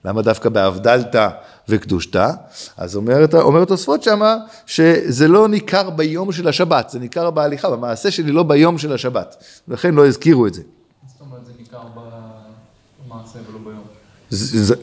למה 0.04 0.22
דווקא 0.22 0.48
בהבדלתא 0.48 1.28
וקדושתא? 1.68 2.30
אז 2.76 2.96
אומרת, 2.96 3.34
אומר 3.34 3.64
תוספות 3.64 4.02
שמה 4.02 4.36
שזה 4.66 5.28
לא 5.28 5.48
ניכר 5.48 5.90
ביום 5.90 6.32
של 6.32 6.48
השבת, 6.48 6.90
זה 6.90 6.98
ניכר 6.98 7.30
בהליכה, 7.30 7.70
במעשה 7.70 8.10
שלי 8.10 8.32
לא 8.32 8.42
ביום 8.42 8.78
של 8.78 8.92
השבת, 8.92 9.44
לכן 9.68 9.94
לא 9.94 10.06
הזכירו 10.06 10.46
את 10.46 10.54
זה. 10.54 10.62
זאת 10.62 11.20
אומרת 11.20 11.46
זה 11.46 11.52
ניכר 11.58 11.78
במעשה 13.08 13.38
ולא 13.48 13.58
ביום? 13.64 13.84
זה, 14.30 14.64
זה, 14.64 14.74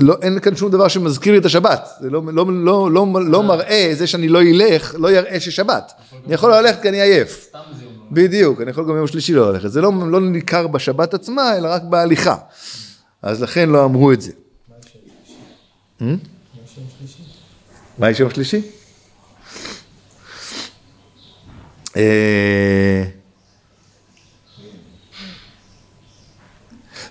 לא, 0.00 0.16
אין 0.22 0.40
כאן 0.40 0.56
שום 0.56 0.70
דבר 0.70 0.88
שמזכיר 0.88 1.32
לי 1.32 1.38
את 1.38 1.44
השבת, 1.44 1.88
זה 2.00 2.10
לא, 2.10 2.22
לא, 2.32 2.46
לא, 2.52 2.90
לא, 2.90 3.06
לא 3.26 3.42
מראה, 3.42 3.90
זה 3.92 4.06
שאני 4.06 4.28
לא 4.28 4.42
אלך, 4.42 4.94
לא 4.98 5.10
יראה 5.10 5.40
ששבת. 5.40 5.92
אני 6.26 6.34
יכול 6.34 6.54
ללכת 6.54 6.82
כי 6.82 6.88
אני 6.88 7.00
עייף. 7.00 7.50
יום 7.54 7.62
לא 7.74 8.04
בדיוק, 8.10 8.60
אני 8.60 8.70
יכול 8.70 8.84
גם 8.84 8.92
ביום 8.92 9.06
שלישי 9.06 9.34
לא 9.34 9.52
ללכת. 9.52 9.70
זה 9.72 9.80
לא, 9.80 9.92
לא 10.06 10.20
ניכר 10.20 10.66
בשבת 10.66 11.14
עצמה, 11.14 11.56
אלא 11.56 11.68
רק 11.68 11.82
בהליכה. 11.82 12.36
אז 13.22 13.42
לכן 13.42 13.68
לא 13.68 13.84
אמרו 13.84 14.12
את 14.12 14.20
זה. 14.20 14.32
Hmm? 16.00 16.04
מה 17.98 18.10
יש 18.10 18.20
יום 18.20 18.30
שלישי? 18.30 18.62
אה, 21.96 23.04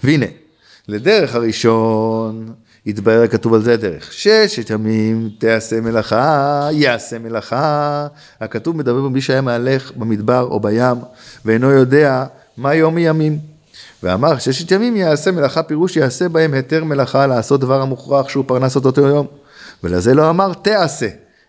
והנה, 0.04 0.26
לדרך 0.88 1.36
הראשון 1.36 2.54
התברר 2.88 3.28
כתוב 3.28 3.54
על 3.54 3.62
זה 3.62 3.78
דרך. 3.78 4.14
ששת 4.14 4.70
ימים 4.70 5.30
תעשה 5.38 5.82
מלאכה, 5.82 6.70
יעשה 6.72 7.20
מלאכה. 7.20 8.08
הכתוב 8.42 8.78
מדבר 8.78 9.02
במי 9.02 9.22
שהיה 9.22 9.42
מהלך 9.42 9.92
במדבר 9.92 10.42
או 10.42 10.60
בים 10.60 10.98
ואינו 11.46 11.72
יודע 11.72 12.26
מה 12.58 12.76
יום 12.76 12.96
מימים. 12.96 13.59
ואמר 14.04 14.38
ששת 14.38 14.72
ימים 14.72 14.96
יעשה 14.96 15.32
מלאכה 15.32 15.64
פירוש 15.64 15.98
יעשה 15.98 16.30
בהם 16.30 16.54
היתר 16.54 16.84
מלאכה 16.84 17.28
לעשות 17.28 17.60
דבר 17.60 17.82
המוכרח 17.82 18.30
שהוא 18.30 18.46
פרנס 18.48 18.76
אותו 18.76 19.02
יום. 19.02 19.28
ולזה 19.84 20.14
לא 20.14 20.30
אמר 20.30 20.54
תעשה, 20.54 21.08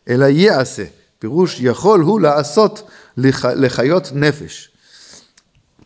אלא 0.09 0.25
יעשה. 0.25 0.85
פירוש 1.19 1.61
יכול 1.61 2.01
הוא 2.01 2.21
לעשות 2.21 2.91
לח... 3.17 3.45
לחיות 3.45 4.11
נפש. 4.15 4.71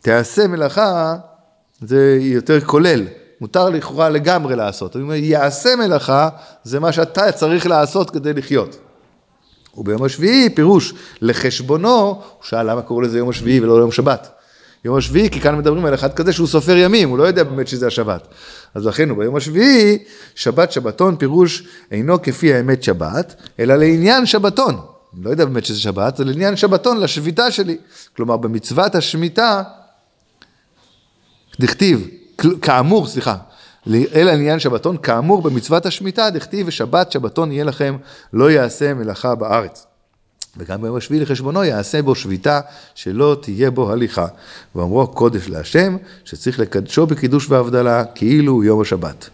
תעשה 0.03 0.47
מלאכה 0.47 1.17
זה 1.81 2.19
יותר 2.21 2.61
כולל, 2.61 3.03
מותר 3.41 3.69
לכאורה 3.69 4.09
לגמרי 4.09 4.57
לעשות. 4.57 4.97
אני 4.97 5.03
אומר, 5.03 5.15
יעשה 5.15 5.77
מלאכה 5.77 6.29
זה 6.65 6.81
מה 6.81 6.93
שאתה 6.93 7.33
צריך 7.33 7.67
לעשות 7.67 8.11
כדי 8.11 8.33
לחיות. 8.33 8.77
וביום 9.77 10.05
השביעי 10.05 10.51
פירוש 10.51 10.95
לחשבונו, 11.21 11.99
הוא 11.99 12.23
שאל 12.43 12.71
למה 12.71 12.83
קוראים 12.83 13.09
לזה 13.09 13.19
יום 13.19 13.29
השביעי 13.29 13.61
ולא 13.61 13.73
יום 13.73 13.91
שבת. 13.91 14.34
יום 14.85 14.97
השביעי, 14.97 15.31
כי 15.31 15.41
כאן 15.41 15.59
מדברים 15.59 15.85
על 15.85 15.95
אחד 15.95 16.15
כזה 16.15 16.33
שהוא 16.33 16.47
סופר 16.47 16.77
ימים, 16.77 17.09
הוא 17.09 17.19
לא 17.19 17.25
יודע 17.25 17.45
באמת 17.45 17.69
שזה 17.69 17.87
השבת. 17.87 18.29
אז 18.75 18.87
לכן 18.87 19.11
הוא 19.11 19.19
ביום 19.19 19.37
השביעי, 19.37 19.99
שבת 20.35 20.73
שבתון 20.73 21.17
פירוש 21.17 21.69
אינו 21.91 22.23
כפי 22.23 22.55
האמת 22.55 22.83
שבת, 22.83 23.35
אלא 23.61 23.77
לעניין 23.77 24.27
שבתון. 24.27 24.81
אני 25.15 25.25
לא 25.25 25.31
יודע 25.31 25.45
באמת 25.45 25.65
שזה 25.65 25.81
שבת, 25.81 26.17
זה 26.17 26.25
לעניין 26.25 26.57
שבתון, 26.57 27.01
לשביתה 27.01 27.51
שלי. 27.51 27.77
כלומר, 28.17 28.37
במצוות 28.37 28.95
השמיטה, 28.95 29.63
דכתיב, 31.61 32.09
כאמור, 32.63 33.07
סליחה, 33.07 33.37
אלא 33.89 34.33
לעניין 34.33 34.59
שבתון, 34.59 34.97
כאמור 34.97 35.43
במצוות 35.43 35.87
השמיטה, 35.87 36.31
דכתיב 36.31 36.69
ושבת 36.69 37.13
שבתון 37.13 37.53
יהיה 37.53 37.65
לכם, 37.65 37.97
לא 38.33 38.51
יעשה 38.51 38.95
מלאכה 38.95 39.35
בארץ. 39.35 39.87
וגם 40.57 40.83
ביום 40.83 40.97
השביעי 40.97 41.21
לחשבונו 41.21 41.65
יעשה 41.65 42.03
בו 42.03 42.15
שביתה 42.15 42.61
שלא 42.95 43.37
תהיה 43.43 43.71
בו 43.71 43.93
הליכה. 43.93 44.27
ואומרו 44.75 45.07
קודש 45.07 45.49
להשם 45.49 45.97
שצריך 46.25 46.61
לקדשו 46.61 47.07
בקידוש 47.07 47.51
והבדלה 47.51 48.05
כאילו 48.05 48.65
יום 48.65 48.81
השבת. 48.81 49.29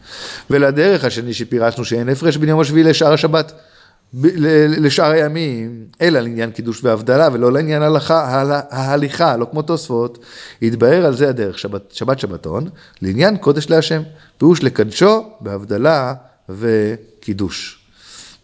ולדרך 0.50 1.04
השני 1.04 1.34
שפירשנו 1.34 1.84
שאין 1.84 2.08
הפרש 2.08 2.36
בין 2.36 2.48
יום 2.48 2.60
השביעי 2.60 2.84
לשאר 2.84 3.12
השבת. 3.12 3.52
לשאר 4.12 5.10
הימים, 5.10 5.84
אלא 6.00 6.20
לעניין 6.20 6.50
קידוש 6.50 6.84
והבדלה 6.84 7.28
ולא 7.32 7.52
לעניין 7.52 7.82
הלכה, 7.82 8.42
ההליכה, 8.70 9.36
לא 9.36 9.46
כמו 9.50 9.62
תוספות, 9.62 10.24
יתבהר 10.62 11.06
על 11.06 11.16
זה 11.16 11.28
הדרך, 11.28 11.58
שבת, 11.58 11.92
שבת 11.92 12.18
שבתון, 12.18 12.68
לעניין 13.02 13.36
קודש 13.36 13.70
להשם, 13.70 14.02
פירוש 14.38 14.62
לקדשו 14.62 15.30
בהבדלה 15.40 16.14
וקידוש, 16.48 17.80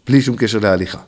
בלי 0.07 0.21
שום 0.21 0.35
קשר 0.35 0.59
להליכה. 0.59 0.99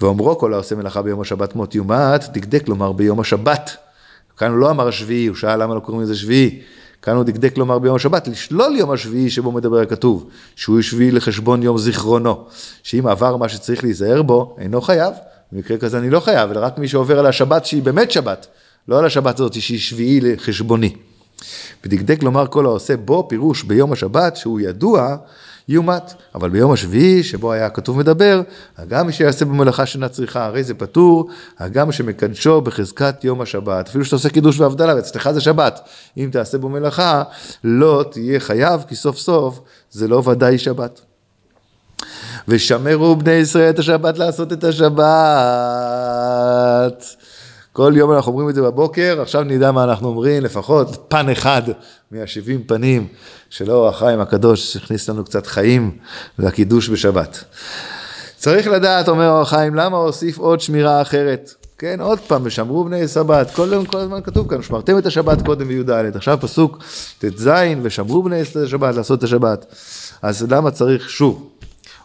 ואומרו 0.00 0.38
כל 0.38 0.54
העושה 0.54 0.74
מלאכה 0.74 1.02
ביום 1.02 1.20
השבת 1.20 1.56
מות 1.56 1.74
יומת, 1.74 2.24
דקדק 2.32 2.68
לומר 2.68 2.92
ביום 2.92 3.20
השבת. 3.20 3.76
כאן 4.36 4.50
הוא 4.50 4.58
לא 4.58 4.70
אמר 4.70 4.90
שביעי, 4.90 5.26
הוא 5.26 5.36
שאל 5.36 5.62
למה 5.62 5.74
לא 5.74 5.80
קוראים 5.80 6.02
לזה 6.02 6.16
שביעי. 6.16 6.60
כאן 7.02 7.16
הוא 7.16 7.24
דקדק 7.24 7.58
לומר 7.58 7.78
ביום 7.78 7.96
השבת, 7.96 8.28
לשלול 8.28 8.76
יום 8.76 8.90
השביעי 8.90 9.30
שבו 9.30 9.52
מדבר 9.52 9.80
הכתוב, 9.80 10.28
שהוא 10.56 10.82
שביעי 10.82 11.10
לחשבון 11.10 11.62
יום 11.62 11.78
זיכרונו, 11.78 12.44
שאם 12.82 13.06
עבר 13.06 13.36
מה 13.36 13.48
שצריך 13.48 13.84
להיזהר 13.84 14.22
בו, 14.22 14.56
אינו 14.58 14.80
חייב. 14.80 15.14
במקרה 15.52 15.78
כזה 15.78 15.98
אני 15.98 16.10
לא 16.10 16.20
חייב, 16.20 16.50
אלא 16.50 16.60
רק 16.60 16.78
מי 16.78 16.88
שעובר 16.88 17.18
על 17.18 17.26
השבת 17.26 17.66
שהיא 17.66 17.82
באמת 17.82 18.10
שבת, 18.10 18.46
לא 18.88 18.98
על 18.98 19.04
השבת 19.04 19.40
הזאת 19.40 19.60
שהיא 19.60 19.78
שביעי 19.78 20.20
לחשבוני. 20.20 20.94
ודקדק 21.84 22.22
לומר 22.22 22.46
כל 22.46 22.66
העושה 22.66 22.96
בו 22.96 23.28
פירוש 23.28 23.62
ביום 23.62 23.92
השבת 23.92 24.36
שהוא 24.36 24.60
ידוע 24.60 25.16
יומת. 25.68 26.14
אבל 26.34 26.50
ביום 26.50 26.72
השביעי, 26.72 27.22
שבו 27.22 27.52
היה 27.52 27.70
כתוב 27.70 27.98
מדבר, 27.98 28.40
הגם 28.78 29.06
מי 29.06 29.12
שיעשה 29.12 29.44
במלאכה 29.44 29.86
שאינה 29.86 30.08
צריכה, 30.08 30.44
הרי 30.44 30.64
זה 30.64 30.74
פטור, 30.74 31.28
הגם 31.58 31.92
שמקדשו 31.92 32.60
בחזקת 32.60 33.24
יום 33.24 33.40
השבת. 33.40 33.88
אפילו 33.88 34.04
שאתה 34.04 34.16
עושה 34.16 34.28
קידוש 34.28 34.60
והבדלה, 34.60 34.96
ואצלך 34.96 35.30
זה 35.30 35.40
שבת. 35.40 35.80
אם 36.16 36.28
תעשה 36.32 36.58
בו 36.58 36.68
מלאכה, 36.68 37.22
לא 37.64 38.04
תהיה 38.10 38.40
חייב, 38.40 38.84
כי 38.88 38.96
סוף 38.96 39.18
סוף 39.18 39.60
זה 39.90 40.08
לא 40.08 40.22
ודאי 40.26 40.58
שבת. 40.58 41.00
ושמרו 42.48 43.16
בני 43.16 43.32
ישראל 43.32 43.70
את 43.70 43.78
השבת 43.78 44.18
לעשות 44.18 44.52
את 44.52 44.64
השבת. 44.64 44.98
כל 47.78 47.92
יום 47.96 48.12
אנחנו 48.12 48.32
אומרים 48.32 48.48
את 48.48 48.54
זה 48.54 48.62
בבוקר, 48.62 49.18
עכשיו 49.22 49.42
נדע 49.42 49.72
מה 49.72 49.84
אנחנו 49.84 50.08
אומרים, 50.08 50.42
לפחות 50.42 51.04
פן 51.08 51.28
אחד 51.28 51.62
מהשבעים 52.10 52.64
פנים 52.64 53.06
של 53.50 53.70
אור 53.70 53.88
החיים 53.88 54.20
הקדוש 54.20 54.72
שהכניס 54.72 55.08
לנו 55.08 55.24
קצת 55.24 55.46
חיים 55.46 55.90
והקידוש 56.38 56.88
בשבת. 56.88 57.44
צריך 58.36 58.66
לדעת, 58.66 59.08
אומר 59.08 59.30
אור 59.30 59.40
החיים, 59.40 59.74
למה 59.74 59.96
הוסיף 59.96 60.38
עוד 60.38 60.60
שמירה 60.60 61.02
אחרת? 61.02 61.54
כן, 61.78 62.00
עוד 62.00 62.18
פעם, 62.18 62.42
ושמרו 62.44 62.84
בני 62.84 63.08
סבת, 63.08 63.50
כל, 63.50 63.70
כל 63.86 63.98
הזמן 63.98 64.20
כתוב 64.22 64.50
כאן, 64.50 64.62
שמרתם 64.62 64.98
את 64.98 65.06
השבת 65.06 65.46
קודם 65.46 65.68
בי"ד, 65.68 65.90
עכשיו 66.16 66.38
פסוק 66.40 66.78
ט"ז, 67.18 67.50
ושמרו 67.82 68.22
בני 68.22 68.40
השבת, 68.64 68.94
לעשות 68.94 69.18
את 69.18 69.24
השבת. 69.24 69.74
אז 70.22 70.46
למה 70.50 70.70
צריך 70.70 71.10
שוב? 71.10 71.50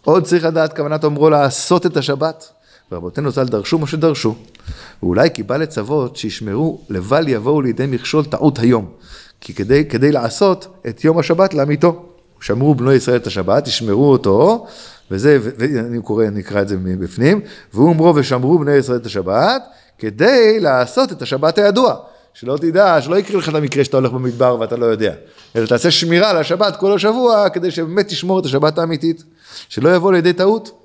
עוד 0.04 0.24
צריך 0.24 0.46
לדעת 0.46 0.76
כוונת 0.76 1.04
אומרו 1.04 1.30
לעשות 1.30 1.86
את 1.86 1.98
השבת. 1.98 2.63
ורבותינו 2.94 3.32
ז"ל 3.32 3.44
דרשו 3.44 3.78
מה 3.78 3.88
שדרשו. 3.88 4.36
ואולי 5.04 5.30
כי 5.34 5.44
בא 5.44 5.58
לצוות 5.58 6.16
שישמרו 6.16 6.82
לבל 6.90 7.28
יבואו 7.28 7.62
לידי 7.62 7.86
מכשול 7.86 8.26
טעות 8.26 8.60
היום. 8.60 8.90
כי 9.42 9.54
כדי, 9.54 9.86
כדי 9.86 10.12
לעשות 10.12 10.68
את 10.88 11.04
יום 11.04 11.20
השבת 11.20 11.54
לאמיתו. 11.54 12.06
שמרו 12.42 12.76
בנו 12.76 12.92
ישראל 12.92 13.18
את 13.18 13.28
השבת, 13.28 13.68
ישמרו 13.68 14.12
אותו, 14.12 14.66
וזה, 15.12 15.38
ואני 15.42 16.02
קורא, 16.02 16.26
נקרא 16.26 16.62
את 16.62 16.68
זה 16.68 16.78
מבפנים, 16.78 17.42
והוא 17.74 17.90
אומרו 17.90 18.16
ושמרו 18.16 18.60
בני 18.60 18.76
ישראל 18.76 18.98
את 18.98 19.06
השבת, 19.06 19.64
כדי 19.98 20.60
לעשות 20.60 21.12
את 21.12 21.22
השבת 21.22 21.58
הידוע. 21.58 21.96
שלא 22.34 22.58
תדע, 22.58 23.02
שלא 23.02 23.16
יקרה 23.16 23.38
לך 23.38 23.50
את 23.50 23.56
המקרה 23.56 23.84
שאתה 23.84 23.98
הולך 23.98 24.12
במדבר 24.12 24.58
ואתה 24.60 24.76
לא 24.76 24.86
יודע, 24.86 25.14
אלא 25.56 25.66
תעשה 25.66 25.92
שמירה 25.92 26.34
לשבת 26.34 26.76
כל 26.76 26.94
השבוע, 26.94 27.50
כדי 27.50 27.72
שבאמת 27.72 28.08
תשמור 28.08 28.40
את 28.40 28.46
השבת 28.46 28.78
האמיתית, 28.78 29.24
שלא 29.70 29.96
יבוא 29.96 30.14
לידי 30.14 30.34
טעות. 30.34 30.83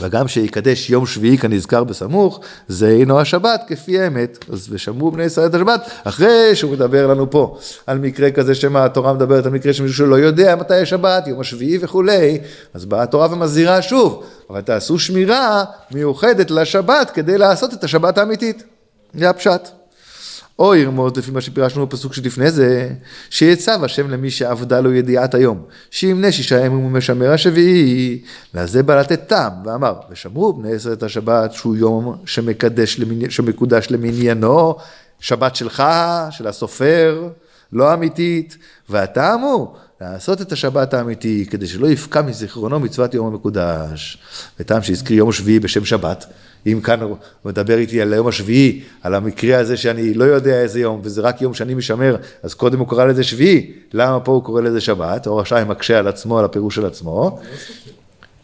וגם 0.00 0.28
שיקדש 0.28 0.90
יום 0.90 1.06
שביעי 1.06 1.38
כנזכר 1.38 1.84
בסמוך, 1.84 2.40
זה 2.68 2.88
אינו 2.88 3.20
השבת 3.20 3.64
כפי 3.66 4.00
האמת. 4.00 4.44
אז 4.52 4.66
ושמרו 4.70 5.10
בני 5.10 5.24
ישראל 5.24 5.46
את 5.46 5.54
השבת, 5.54 5.90
אחרי 6.04 6.56
שהוא 6.56 6.72
מדבר 6.72 7.06
לנו 7.06 7.30
פה 7.30 7.58
על 7.86 7.98
מקרה 7.98 8.30
כזה 8.30 8.54
שמה 8.54 8.84
התורה 8.84 9.12
מדברת 9.12 9.46
על 9.46 9.52
מקרה 9.52 9.72
שמישהו 9.72 9.96
שלא 9.96 10.16
יודע 10.16 10.56
מתי 10.56 10.74
השבת, 10.74 11.26
יום 11.26 11.40
השביעי 11.40 11.78
וכולי, 11.80 12.38
אז 12.74 12.84
באה 12.84 13.02
התורה 13.02 13.32
ומזהירה 13.32 13.82
שוב, 13.82 14.22
אבל 14.50 14.60
תעשו 14.60 14.98
שמירה 14.98 15.64
מיוחדת 15.90 16.50
לשבת 16.50 17.10
כדי 17.10 17.38
לעשות 17.38 17.74
את 17.74 17.84
השבת 17.84 18.18
האמיתית. 18.18 18.62
זה 19.14 19.30
הפשט. 19.30 19.77
או 20.58 20.74
ירמוז 20.74 21.16
לפי 21.16 21.30
מה 21.30 21.40
שפירשנו 21.40 21.86
בפסוק 21.86 22.14
שלפני 22.14 22.50
זה, 22.50 22.90
שיצב 23.30 23.84
השם 23.84 24.10
למי 24.10 24.30
שעבדה 24.30 24.80
לו 24.80 24.94
ידיעת 24.94 25.34
היום, 25.34 25.62
שימנה 25.90 26.32
שישה 26.32 26.64
ימים 26.64 26.84
ומשמר 26.84 27.32
השביעי, 27.32 28.22
לזה 28.54 28.82
בא 28.82 29.00
לתת 29.00 29.28
טעם, 29.28 29.52
ואמר, 29.64 29.94
ושמרו 30.10 30.52
בני 30.52 30.72
עשרת 30.72 31.02
השבת 31.02 31.52
שהוא 31.52 31.76
יום 31.76 32.16
שמקדש, 32.24 32.98
למני, 32.98 33.30
שמקודש 33.30 33.86
למניינו, 33.90 34.76
שבת 35.20 35.56
שלך, 35.56 35.82
של 36.30 36.46
הסופר, 36.46 37.28
לא 37.72 37.94
אמיתית, 37.94 38.56
והטעם 38.88 39.40
הוא 39.40 39.68
לעשות 40.00 40.40
את 40.40 40.52
השבת 40.52 40.94
האמיתי, 40.94 41.46
כדי 41.50 41.66
שלא 41.66 41.86
יפקע 41.86 42.22
מזיכרונו 42.22 42.80
מצוות 42.80 43.14
יום 43.14 43.26
המקודש. 43.26 44.18
וטעם 44.60 44.82
שהזכיר 44.82 45.16
יום 45.16 45.32
שביעי 45.32 45.60
בשם 45.60 45.84
שבת, 45.84 46.26
אם 46.66 46.80
כאן 46.80 47.00
הוא 47.00 47.16
מדבר 47.44 47.78
איתי 47.78 48.00
על 48.00 48.12
היום 48.12 48.28
השביעי, 48.28 48.82
על 49.02 49.14
המקרה 49.14 49.58
הזה 49.58 49.76
שאני 49.76 50.14
לא 50.14 50.24
יודע 50.24 50.60
איזה 50.60 50.80
יום, 50.80 51.00
וזה 51.04 51.20
רק 51.20 51.42
יום 51.42 51.54
שאני 51.54 51.74
משמר, 51.74 52.16
אז 52.42 52.54
קודם 52.54 52.78
הוא 52.78 52.88
קורא 52.88 53.04
לזה 53.04 53.24
שביעי, 53.24 53.72
למה 53.92 54.20
פה 54.20 54.32
הוא 54.32 54.42
קורא 54.42 54.62
לזה 54.62 54.80
שבת? 54.80 55.26
אור 55.26 55.40
השעיים 55.40 55.68
מקשה 55.68 55.98
על 55.98 56.08
עצמו, 56.08 56.38
על 56.38 56.44
הפירוש 56.44 56.74
של 56.74 56.86
עצמו. 56.86 57.38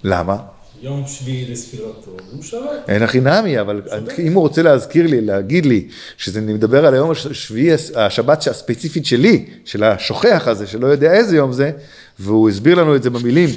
למה? 0.05 0.37
יום 0.83 1.05
שביעי 1.07 1.53
לספירתו, 1.53 2.16
הוא 2.33 2.42
שבת. 2.42 2.88
אין 2.88 3.03
הכי 3.03 3.20
נמי, 3.20 3.61
אבל 3.61 3.83
אם 4.18 4.33
הוא 4.33 4.42
רוצה 4.42 4.62
להזכיר 4.62 5.07
לי, 5.07 5.20
להגיד 5.20 5.66
לי, 5.66 5.88
שזה 6.16 6.40
מדבר 6.40 6.87
על 6.87 6.94
היום 6.94 7.11
השביעי, 7.11 7.77
השבת 7.94 8.46
הספציפית 8.46 9.07
שלי, 9.07 9.46
של 9.64 9.85
השוכח 9.85 10.42
הזה, 10.46 10.66
שלא 10.66 10.87
יודע 10.87 11.12
איזה 11.12 11.37
יום 11.37 11.53
זה, 11.53 11.70
והוא 12.18 12.48
הסביר 12.48 12.74
לנו 12.74 12.96
את 12.96 13.03
זה 13.03 13.11
במילים, 13.11 13.48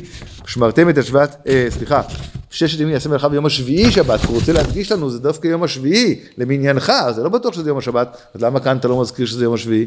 שמרתם 0.46 0.89
את 0.89 0.98
השבט, 0.98 1.36
אה, 1.48 1.67
סליחה, 1.70 2.02
ששת 2.50 2.80
ימים 2.80 2.93
יעשה 2.93 3.10
מלאכה 3.10 3.30
ביום 3.30 3.46
השביעי 3.46 3.91
שבת, 3.91 4.24
הוא 4.26 4.36
רוצה 4.36 4.54
להדגיש 4.54 4.91
לנו, 4.91 5.10
זה 5.10 5.20
דווקא 5.20 5.48
יום 5.48 5.63
השביעי, 5.63 6.20
למניינך, 6.38 6.93
זה 7.15 7.24
לא 7.24 7.30
בטוח 7.30 7.54
שזה 7.54 7.70
יום 7.70 7.78
השבת, 7.78 8.17
אז 8.34 8.41
למה 8.41 8.60
כאן 8.60 8.78
אתה 8.78 8.88
לא 8.88 9.02
מזכיר 9.02 9.26
שזה 9.26 9.43
יום 9.43 9.54
השביעי? 9.54 9.86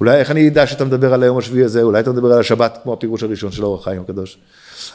אולי 0.00 0.16
איך 0.16 0.30
אני 0.30 0.48
אדע 0.48 0.66
שאתה 0.66 0.84
מדבר 0.84 1.14
על 1.14 1.22
היום 1.22 1.38
השביעי 1.38 1.64
הזה, 1.64 1.82
אולי 1.82 2.00
אתה 2.00 2.10
מדבר 2.10 2.32
על 2.32 2.40
השבת, 2.40 2.78
כמו 2.82 2.92
הפירוש 2.92 3.22
הראשון 3.22 3.52
של 3.52 3.64
אור 3.64 3.74
החיים 3.80 4.00
הקדוש. 4.00 4.38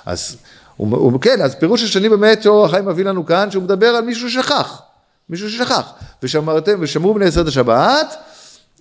אז 0.06 0.38
הוא, 0.78 0.98
הוא, 0.98 1.22
כן, 1.22 1.42
אז 1.42 1.56
פירוש 1.56 1.84
השני 1.84 2.10
באמת 2.10 2.44
שאור 2.44 2.66
החיים 2.66 2.86
מביא 2.86 3.06
לנו 3.06 3.26
כאן, 3.26 3.52
שהוא 3.52 3.64
מדבר 3.64 3.88
על 3.88 4.06
מישהו 4.06 4.30
ששכח, 4.30 4.82
מישהו 5.30 5.50
ששכח. 5.50 5.92
ושמרתם, 6.24 6.78
ושמרו 6.80 7.14
בני 7.14 7.26
עשרת 7.26 7.48
השבת, 7.48 8.16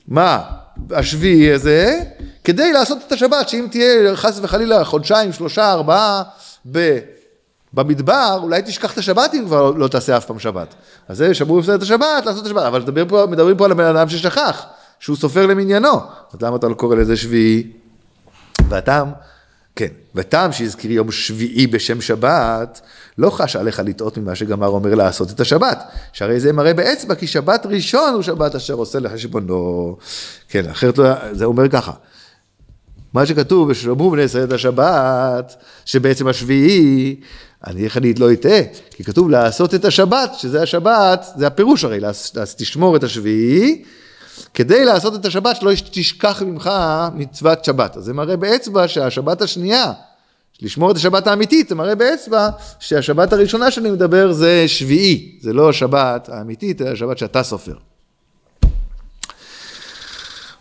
מה, 0.09 0.43
השביעי 0.91 1.53
הזה, 1.53 2.01
כדי 2.45 2.73
לעשות 2.73 2.99
את 3.07 3.13
השבת, 3.13 3.49
שאם 3.49 3.67
תהיה 3.71 4.17
חס 4.17 4.39
וחלילה 4.43 4.85
חודשיים, 4.85 5.33
שלושה, 5.33 5.73
ארבעה, 5.73 6.23
ב... 6.73 6.99
במדבר, 7.75 8.39
אולי 8.43 8.63
תשכח 8.63 8.93
את 8.93 8.99
השבת 8.99 9.35
אם 9.35 9.45
כבר 9.47 9.71
לא 9.71 9.89
תעשה 9.89 10.17
אף 10.17 10.25
פעם 10.25 10.39
שבת. 10.39 10.75
אז 11.09 11.17
זה 11.17 11.35
שמרו 11.35 11.61
את 11.75 11.83
השבת, 11.83 12.27
לעשות 12.27 12.41
את 12.41 12.47
השבת, 12.47 12.63
אבל 12.63 12.81
מדברים 12.81 13.09
פה, 13.09 13.27
מדברים 13.31 13.57
פה 13.57 13.65
על 13.65 13.71
הבן 13.71 13.85
אדם 13.85 14.09
ששכח, 14.09 14.67
שהוא 15.01 15.17
סופר 15.17 15.47
למניינו. 15.47 15.93
אז 16.33 16.43
למה 16.43 16.57
אתה 16.57 16.69
לא 16.69 16.75
קורא 16.75 16.97
לזה 16.97 17.17
שביעי? 17.17 17.73
והטעם, 18.69 19.09
כן, 19.77 19.89
והטעם 20.15 20.53
שהזכיר 20.53 20.93
יום 20.93 21.11
שביעי 21.11 21.67
בשם 21.67 22.01
שבת, 22.01 22.81
לא 23.19 23.31
חש 23.31 23.57
עליך 23.57 23.83
לטעות 23.85 24.19
ממה 24.19 24.35
שגמר 24.35 24.67
אומר 24.67 24.95
לעשות 24.95 25.31
את 25.31 25.41
השבת, 25.41 25.83
שהרי 26.13 26.41
זה 26.41 26.53
מראה 26.53 26.75
באצבע 26.75 27.15
כי 27.15 27.27
שבת 27.27 27.67
ראשון 27.67 28.15
הוא 28.15 28.23
שבת 28.23 28.55
אשר 28.55 28.75
עושה 28.75 28.99
לחשבונו. 28.99 29.97
כן, 30.49 30.71
אחרת 30.71 30.99
לא, 30.99 31.33
זה 31.33 31.45
אומר 31.45 31.69
ככה. 31.69 31.93
מה 33.15 33.27
שכתוב, 33.27 33.69
ושלמו 33.69 34.11
בני 34.11 34.23
ישראל 34.23 34.45
את 34.45 34.53
השבת, 34.53 35.55
שבעצם 35.85 36.29
השביעי, 36.29 37.17
אני 37.67 37.89
אני 37.97 38.15
לא 38.15 38.33
אטעה, 38.33 38.61
כי 38.91 39.05
כתוב 39.05 39.31
לעשות 39.31 39.75
את 39.75 39.85
השבת, 39.85 40.35
שזה 40.39 40.63
השבת, 40.63 41.27
זה 41.37 41.47
הפירוש 41.47 41.85
הרי, 41.85 42.01
תשמור 42.57 42.97
את 42.97 43.05
השביעי, 43.05 43.85
כדי 44.55 44.85
לעשות 44.85 45.15
את 45.15 45.25
השבת 45.25 45.57
שלא 45.57 45.73
תשכח 45.91 46.43
ממך 46.43 46.71
מצוות 47.15 47.65
שבת. 47.65 47.97
אז 47.97 48.05
זה 48.05 48.13
מראה 48.13 48.37
באצבע 48.37 48.89
שהשבת 48.89 49.43
השנייה, 49.43 49.93
לשמור 50.63 50.91
את 50.91 50.97
השבת 50.97 51.27
האמיתית, 51.27 51.69
זה 51.69 51.75
מראה 51.75 51.95
באצבע 51.95 52.49
שהשבת 52.81 53.33
הראשונה 53.33 53.71
שאני 53.71 53.91
מדבר 53.91 54.33
זה 54.33 54.69
שביעי, 54.69 55.39
זה 55.43 55.53
לא 55.53 55.69
השבת 55.69 56.29
האמיתית, 56.29 56.79
זה 56.79 56.93
השבת 56.93 57.19
שאתה 57.19 57.43
סופר. 57.43 57.75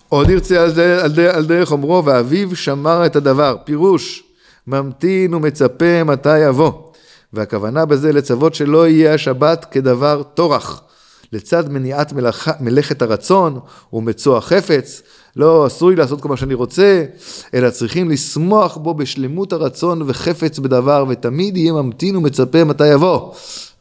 עוד 0.09 0.29
ירצה 0.29 0.63
על, 0.63 0.71
על, 0.79 1.19
על 1.19 1.45
דרך 1.45 1.71
אומרו, 1.71 2.05
ואביו 2.05 2.55
שמר 2.55 3.05
את 3.05 3.15
הדבר. 3.15 3.57
פירוש, 3.63 4.23
ממתין 4.67 5.33
ומצפה 5.33 6.03
מתי 6.03 6.39
יבוא. 6.39 6.71
והכוונה 7.33 7.85
בזה 7.85 8.13
לצוות 8.13 8.55
שלא 8.55 8.87
יהיה 8.87 9.13
השבת 9.13 9.65
כדבר 9.71 10.23
טורח. 10.33 10.81
לצד 11.33 11.69
מניעת 11.69 12.13
מלאכ... 12.13 12.49
מלאכת 12.59 13.01
הרצון 13.01 13.59
ומצוא 13.93 14.37
החפץ, 14.37 15.01
לא 15.35 15.67
לי 15.81 15.95
לעשות 15.95 16.21
כל 16.21 16.29
מה 16.29 16.37
שאני 16.37 16.53
רוצה, 16.53 17.05
אלא 17.53 17.69
צריכים 17.69 18.09
לשמוח 18.09 18.77
בו 18.77 18.93
בשלמות 18.93 19.53
הרצון 19.53 20.01
וחפץ 20.05 20.59
בדבר, 20.59 21.05
ותמיד 21.09 21.57
יהיה 21.57 21.73
ממתין 21.73 22.15
ומצפה 22.15 22.63
מתי 22.63 22.87
יבוא. 22.87 23.31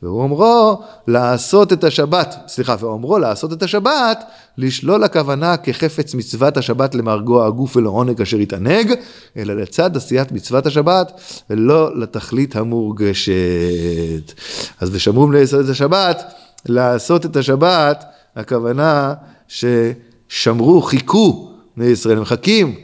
והוא 0.03 0.23
אומרו 0.23 0.83
לעשות 1.09 1.73
את 1.73 1.85
השבת, 1.85 2.35
סליחה, 2.49 2.77
ואומרו 2.81 3.19
לעשות 3.19 3.53
את 3.53 3.63
השבת, 3.63 4.25
לשלול 4.59 5.05
הכוונה 5.05 5.57
כחפץ 5.57 6.15
מצוות 6.15 6.57
השבת 6.57 6.95
למרגוע 6.95 7.47
הגוף 7.47 7.77
ולעונג 7.77 8.21
אשר 8.21 8.41
יתענג, 8.41 8.95
אלא 9.37 9.55
לצד 9.55 9.97
עשיית 9.97 10.33
מצוות 10.33 10.67
השבת, 10.67 11.13
ולא 11.51 11.99
לתכלית 11.99 12.57
המורגשת. 12.57 13.33
אז 14.81 14.91
ושמרו 14.93 15.31
לעשות 15.31 15.65
את 15.65 15.71
השבת, 15.71 16.23
לעשות 16.67 17.27
את 17.27 17.37
השבת, 17.37 18.05
הכוונה 18.37 19.15
ששמרו, 19.49 20.83
חיכו 20.83 21.53
בני 21.77 21.87
ישראל, 21.87 22.21
מחכים. 22.21 22.75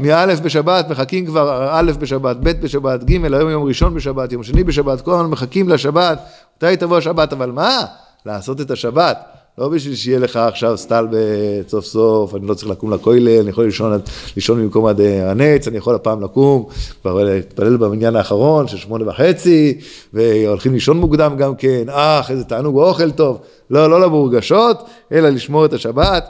מאלף 0.00 0.40
בשבת, 0.40 0.88
מחכים 0.88 1.26
כבר 1.26 1.68
א' 1.72 1.92
בשבת, 1.98 2.36
ב' 2.36 2.50
בשבת, 2.50 3.04
ג', 3.04 3.24
היום 3.34 3.50
יום 3.50 3.64
ראשון 3.64 3.94
בשבת, 3.94 4.32
יום 4.32 4.42
שני 4.42 4.64
בשבת, 4.64 5.00
כל 5.00 5.14
הזמן 5.14 5.26
מחכים 5.26 5.68
לשבת, 5.68 6.18
מתי 6.56 6.76
תבוא 6.76 6.98
השבת, 6.98 7.32
אבל 7.32 7.50
מה? 7.50 7.84
לעשות 8.26 8.60
את 8.60 8.70
השבת. 8.70 9.31
לא 9.58 9.68
בשביל 9.68 9.94
שיהיה 9.94 10.18
לך 10.18 10.36
עכשיו 10.36 10.76
סטלבט 10.78 11.68
סוף 11.68 11.84
סוף, 11.84 12.34
אני 12.34 12.46
לא 12.46 12.54
צריך 12.54 12.70
לקום 12.70 12.92
לכולל, 12.92 13.40
אני 13.40 13.50
יכול 13.50 13.64
לישון, 13.64 14.00
לישון 14.36 14.62
במקום 14.62 14.86
עד 14.86 15.00
הנץ, 15.00 15.68
אני 15.68 15.76
יכול 15.76 15.94
הפעם 15.94 16.22
לקום, 16.22 16.66
כבר 17.02 17.24
להתפלל 17.24 17.76
במניין 17.76 18.16
האחרון 18.16 18.68
של 18.68 18.76
שמונה 18.76 19.08
וחצי, 19.08 19.80
והולכים 20.12 20.72
לישון 20.72 20.96
מוקדם 20.96 21.36
גם 21.36 21.56
כן, 21.56 21.84
אך 21.88 22.30
איזה 22.30 22.44
תענוג 22.44 22.76
אוכל 22.76 23.10
טוב, 23.10 23.40
לא, 23.70 23.90
לא 23.90 24.00
למורגשות, 24.00 24.78
אלא 25.12 25.28
לשמור 25.28 25.64
את 25.64 25.72
השבת. 25.72 26.24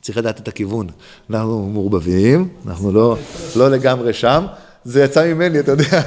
צריך 0.00 0.18
לדעת 0.18 0.40
את 0.40 0.48
הכיוון. 0.48 0.86
אנחנו 1.30 1.68
מעורבבים, 1.72 2.48
אנחנו 2.66 2.92
לא, 2.92 3.16
לא 3.56 3.70
לגמרי 3.70 4.12
שם. 4.12 4.46
זה 4.84 5.04
יצא 5.04 5.34
ממני, 5.34 5.60
אתה 5.60 5.70
יודע. 5.70 6.02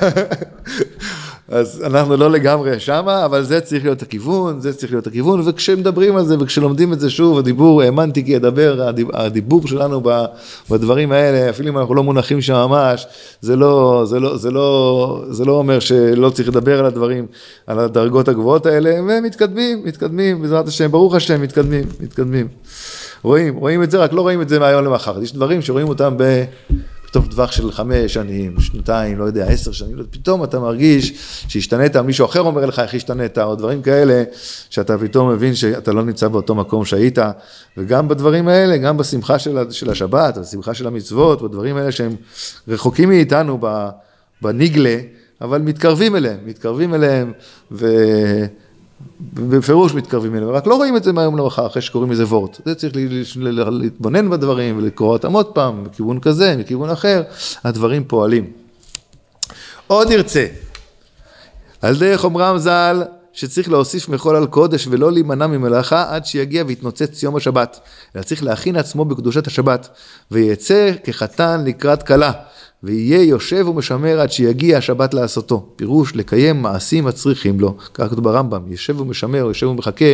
אז 1.48 1.84
אנחנו 1.86 2.18
לא 2.18 2.32
לגמרי 2.32 2.80
שמה, 2.80 3.26
אבל 3.26 3.44
זה 3.44 3.62
צריך 3.62 3.84
להיות 3.84 4.02
הכיוון, 4.02 4.60
זה 4.60 4.74
צריך 4.74 4.92
להיות 4.92 5.08
הכיוון, 5.08 5.42
וכשמדברים 5.46 6.16
על 6.16 6.26
זה 6.26 6.36
וכשלומדים 6.40 6.94
את 6.94 7.00
זה 7.00 7.10
שוב, 7.10 7.38
הדיבור, 7.38 7.82
האמנתי 7.82 8.26
כי 8.26 8.32
ידבר, 8.32 8.90
הדיבור 9.14 9.68
שלנו 9.68 10.02
בדברים 10.70 11.12
האלה, 11.12 11.50
אפילו 11.50 11.70
אם 11.70 11.78
אנחנו 11.78 11.96
לא 11.96 12.04
מונחים 12.04 12.42
שם 12.42 12.54
ממש, 12.54 13.08
זה 13.42 13.56
לא, 13.56 14.04
זה 14.06 14.20
לא, 14.20 14.38
זה 14.38 14.52
לא, 14.52 15.24
זה 15.30 15.46
לא 15.46 15.52
אומר 15.52 15.80
שלא 15.80 16.30
צריך 16.30 16.50
לדבר 16.50 16.80
על 16.80 16.86
הדברים, 16.86 17.26
על 17.68 17.80
הדרגות 17.80 18.28
הגבוהות 18.28 18.66
האלה, 18.66 18.96
ומתקדמים, 19.08 19.82
מתקדמים, 19.86 20.42
בעזרת 20.42 20.68
השם, 20.68 20.92
ברוך 20.92 21.16
השם, 21.16 21.42
מתקדמים, 21.42 21.84
מתקדמים. 22.00 22.48
רואים, 23.24 23.56
רואים 23.56 23.84
את 23.84 23.92
זה, 23.92 23.98
רק 23.98 24.14
לא 24.14 24.22
רואים 24.22 24.42
את 24.42 24.50
זה 24.50 24.60
מהיום 24.60 24.86
למחר. 24.86 25.24
יש 25.24 25.34
דברים 25.34 25.62
שרואים 25.62 25.90
אותם 25.90 26.14
ב... 26.18 26.44
פתאום 27.14 27.26
טווח 27.28 27.52
של 27.52 27.72
חמש 27.72 28.14
שנים, 28.14 28.60
שנתיים, 28.60 29.18
לא 29.18 29.24
יודע, 29.24 29.46
עשר 29.46 29.72
שנים, 29.72 29.98
פתאום 30.10 30.44
אתה 30.44 30.60
מרגיש 30.60 31.14
שהשתנית, 31.48 31.96
מישהו 31.96 32.26
אחר 32.26 32.40
אומר 32.40 32.66
לך 32.66 32.80
איך 32.80 32.94
השתנית, 32.94 33.38
או 33.38 33.56
דברים 33.56 33.82
כאלה, 33.82 34.24
שאתה 34.70 34.98
פתאום 34.98 35.30
מבין 35.30 35.56
שאתה 35.56 35.92
לא 35.92 36.04
נמצא 36.04 36.28
באותו 36.28 36.56
מקום 36.56 36.86
שהיית, 36.86 37.18
וגם 37.78 38.08
בדברים 38.08 38.48
האלה, 38.48 38.78
גם 38.78 38.98
בשמחה 38.98 39.40
של, 39.40 39.58
של 39.72 39.90
השבת, 39.90 40.38
בשמחה 40.38 40.74
של 40.74 40.88
המצוות, 40.88 41.42
בדברים 41.42 41.78
האלה 41.78 41.92
שהם 41.92 42.16
רחוקים 42.68 43.10
מאיתנו 43.10 43.60
בניגלה, 44.42 44.98
אבל 45.42 45.62
מתקרבים 45.62 46.16
אליהם, 46.16 46.40
מתקרבים 46.46 46.94
אליהם, 46.94 47.32
ו... 47.72 47.88
בפירוש 49.34 49.94
מתקרבים 49.94 50.36
אליהם, 50.36 50.50
רק 50.50 50.68
לא 50.68 50.76
רואים 50.76 50.98
את 50.98 51.04
זה 51.04 51.14
מהיום 51.14 51.38
למחר 51.38 51.68
אחרי 51.68 51.82
שקוראים 51.82 52.12
איזה 52.12 52.26
וורט. 52.26 52.62
זה 52.66 52.76
צריך 52.76 52.94
להתבונן 53.68 54.30
בדברים 54.30 54.78
ולקרוא 54.78 55.14
אותם 55.14 55.34
עוד 55.34 55.46
פעם, 55.46 55.84
מכיוון 55.84 56.20
כזה, 56.20 56.56
מכיוון 56.58 56.90
אחר, 56.90 57.24
הדברים 57.64 58.04
פועלים. 58.04 58.52
עוד 59.88 60.12
ירצה, 60.12 60.46
על 61.82 61.96
דרך 61.96 62.24
אומרם 62.24 62.58
ז"ל, 62.58 63.04
שצריך 63.34 63.70
להוסיף 63.70 64.10
מחול 64.10 64.36
על 64.36 64.48
קודש 64.48 64.88
ולא 64.90 65.12
להימנע 65.12 65.48
ממלאכה 65.48 66.06
עד 66.10 66.26
שיגיע 66.26 66.64
ויתנוצץ 66.68 67.24
יום 67.24 67.36
השבת, 67.36 67.80
אלא 68.16 68.24
צריך 68.24 68.44
להכין 68.44 68.76
עצמו 68.76 69.06
בקדושת 69.06 69.48
השבת, 69.48 69.90
ויצא 70.32 70.92
כחתן 71.04 71.64
לקראת 71.66 72.04
כלה. 72.04 72.32
ויהיה 72.84 73.24
יושב 73.24 73.68
ומשמר 73.68 74.20
עד 74.20 74.32
שיגיע 74.32 74.78
השבת 74.78 75.14
לעשותו. 75.14 75.66
פירוש 75.76 76.16
לקיים 76.16 76.62
מעשים 76.62 77.08
הצריכים 77.08 77.60
לו, 77.60 77.78
כך 77.94 78.10
כתוב 78.10 78.24
ברמב"ם, 78.24 78.72
יושב 78.72 79.02
ומשמר, 79.02 79.38
יושב 79.38 79.68
ומחכה 79.68 80.06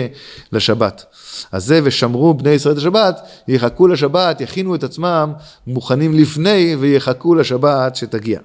לשבת. 0.52 1.06
אז 1.52 1.66
זה 1.66 1.80
ושמרו 1.84 2.34
בני 2.34 2.50
ישראל 2.50 2.74
את 2.74 2.78
השבת, 2.78 3.22
יחכו 3.48 3.88
לשבת, 3.88 4.42
יכינו 4.42 4.76
את 4.76 4.84
עצמם 4.84 5.34
מוכנים 5.68 6.14
לפני 6.14 6.76
ויחכו 6.80 7.36
לשבת 7.36 7.96
שתגיע. 7.96 8.40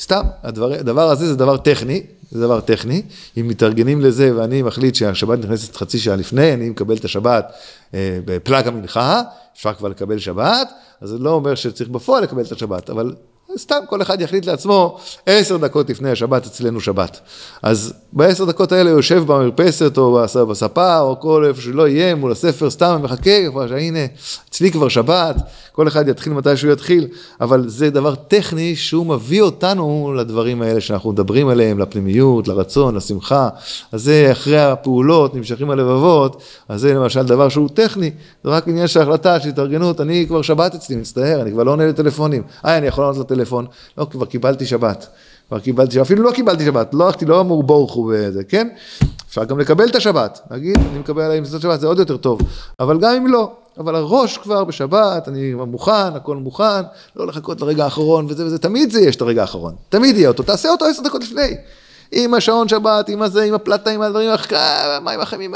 סתם, 0.00 0.22
הדבר, 0.42 0.72
הדבר 0.72 1.10
הזה 1.10 1.26
זה 1.26 1.36
דבר 1.36 1.56
טכני, 1.56 2.02
זה 2.30 2.40
דבר 2.40 2.60
טכני, 2.60 3.02
אם 3.40 3.48
מתארגנים 3.48 4.00
לזה 4.00 4.36
ואני 4.36 4.62
מחליט 4.62 4.94
שהשבת 4.94 5.38
נכנסת 5.38 5.76
חצי 5.76 5.98
שעה 5.98 6.16
לפני, 6.16 6.54
אני 6.54 6.68
מקבל 6.68 6.96
את 6.96 7.04
השבת 7.04 7.52
אה, 7.94 8.18
בפלאג 8.24 8.68
המנחה, 8.68 9.22
אפשר 9.56 9.72
כבר 9.72 9.88
לקבל 9.88 10.18
שבת, 10.18 10.68
אז 11.00 11.08
זה 11.08 11.18
לא 11.18 11.30
אומר 11.30 11.54
שצריך 11.54 11.88
בפועל 11.88 12.22
לקבל 12.22 12.42
את 12.42 12.52
השבת, 12.52 12.90
אבל 12.90 13.14
סתם 13.58 13.78
כל 13.88 14.02
אחד 14.02 14.20
יחליט 14.20 14.46
לעצמו 14.46 14.98
עשר 15.26 15.56
דקות 15.56 15.90
לפני 15.90 16.10
השבת 16.10 16.46
אצלנו 16.46 16.80
שבת. 16.80 17.20
אז 17.62 17.92
בעשר 18.12 18.44
דקות 18.44 18.72
האלה 18.72 18.90
הוא 18.90 18.98
יושב 18.98 19.22
במרפסת 19.26 19.98
או 19.98 20.18
בספה 20.48 20.98
או 21.00 21.20
כל 21.20 21.44
איפה 21.48 21.60
שלא 21.60 21.88
יהיה 21.88 22.14
מול 22.14 22.32
הספר 22.32 22.70
סתם 22.70 23.00
מחכה 23.02 23.50
כבר 23.50 23.68
שהנה 23.68 24.06
אצלי 24.56 24.70
כבר 24.70 24.88
שבת, 24.88 25.36
כל 25.72 25.88
אחד 25.88 26.08
יתחיל 26.08 26.32
מתי 26.32 26.56
שהוא 26.56 26.72
יתחיל, 26.72 27.08
אבל 27.40 27.68
זה 27.68 27.90
דבר 27.90 28.14
טכני 28.14 28.76
שהוא 28.76 29.06
מביא 29.06 29.42
אותנו 29.42 30.14
לדברים 30.16 30.62
האלה 30.62 30.80
שאנחנו 30.80 31.12
מדברים 31.12 31.48
עליהם, 31.48 31.78
לפנימיות, 31.78 32.48
לרצון, 32.48 32.94
לשמחה. 32.94 33.48
אז 33.92 34.02
זה 34.02 34.28
אחרי 34.32 34.60
הפעולות, 34.60 35.34
נמשכים 35.34 35.70
הלבבות, 35.70 36.42
אז 36.68 36.80
זה 36.80 36.94
למשל 36.94 37.22
דבר 37.22 37.48
שהוא 37.48 37.68
טכני, 37.74 38.10
זה 38.44 38.50
רק 38.50 38.68
עניין 38.68 38.86
של 38.86 39.00
החלטה, 39.00 39.40
של 39.40 39.48
התארגנות, 39.48 40.00
אני 40.00 40.24
כבר 40.28 40.42
שבת 40.42 40.74
אצלי, 40.74 40.96
מצטער, 40.96 41.42
אני 41.42 41.52
כבר 41.52 41.62
לא 41.62 41.70
עונה 41.70 41.86
לטלפונים. 41.86 42.42
אה, 42.64 42.78
אני 42.78 42.86
יכול 42.86 43.04
לענות 43.04 43.18
לטלפון, 43.18 43.66
לא, 43.98 44.06
כבר 44.10 44.26
קיבלתי 44.26 44.66
שבת. 44.66 45.06
כבר 45.48 45.58
קיבלתי, 45.58 46.00
אפילו 46.00 46.22
לא 46.22 46.30
קיבלתי 46.30 46.64
שבת, 46.64 46.94
לא 46.94 47.06
הלכתי, 47.06 47.24
לא 47.24 47.40
אמור 47.40 47.62
בורכו 47.62 48.10
וזה, 48.12 48.44
כן? 48.44 48.68
אפשר 49.28 49.44
גם 49.44 49.58
לקבל 49.58 49.88
את 49.88 49.94
השבת, 49.94 50.40
להגיד, 50.50 50.78
אני 50.90 50.98
מקבל 50.98 51.22
עליהם 51.22 51.44
את 51.44 51.54
השבת, 51.54 51.80
זה 51.80 51.86
עוד 51.86 51.98
יותר 51.98 52.16
טוב, 52.16 52.40
אבל 52.80 52.98
גם 52.98 53.14
אם 53.16 53.26
לא, 53.26 53.52
אבל 53.78 53.94
הראש 53.94 54.38
כבר 54.38 54.64
בשבת, 54.64 55.28
אני 55.28 55.54
מוכן, 55.54 56.16
הכל 56.16 56.36
מוכן, 56.36 56.82
לא 57.16 57.26
לחכות 57.26 57.60
לרגע 57.60 57.84
האחרון 57.84 58.26
וזה 58.28 58.46
וזה, 58.46 58.58
תמיד 58.58 58.90
זה 58.90 59.00
יש 59.00 59.16
את 59.16 59.20
הרגע 59.20 59.40
האחרון, 59.40 59.74
תמיד 59.88 60.16
יהיה 60.16 60.28
אותו, 60.28 60.42
תעשה 60.42 60.68
אותו 60.68 60.84
עשר 60.84 61.02
דקות 61.02 61.24
לפני, 61.24 61.56
עם 62.12 62.34
השעון 62.34 62.68
שבת, 62.68 63.08
עם 63.08 63.22
הזה, 63.22 63.42
עם 63.42 63.54
הפלטה, 63.54 63.90
עם 63.90 64.02
הדברים, 64.02 64.30
מה 65.02 65.10
עם 65.10 65.20
החיים, 65.20 65.54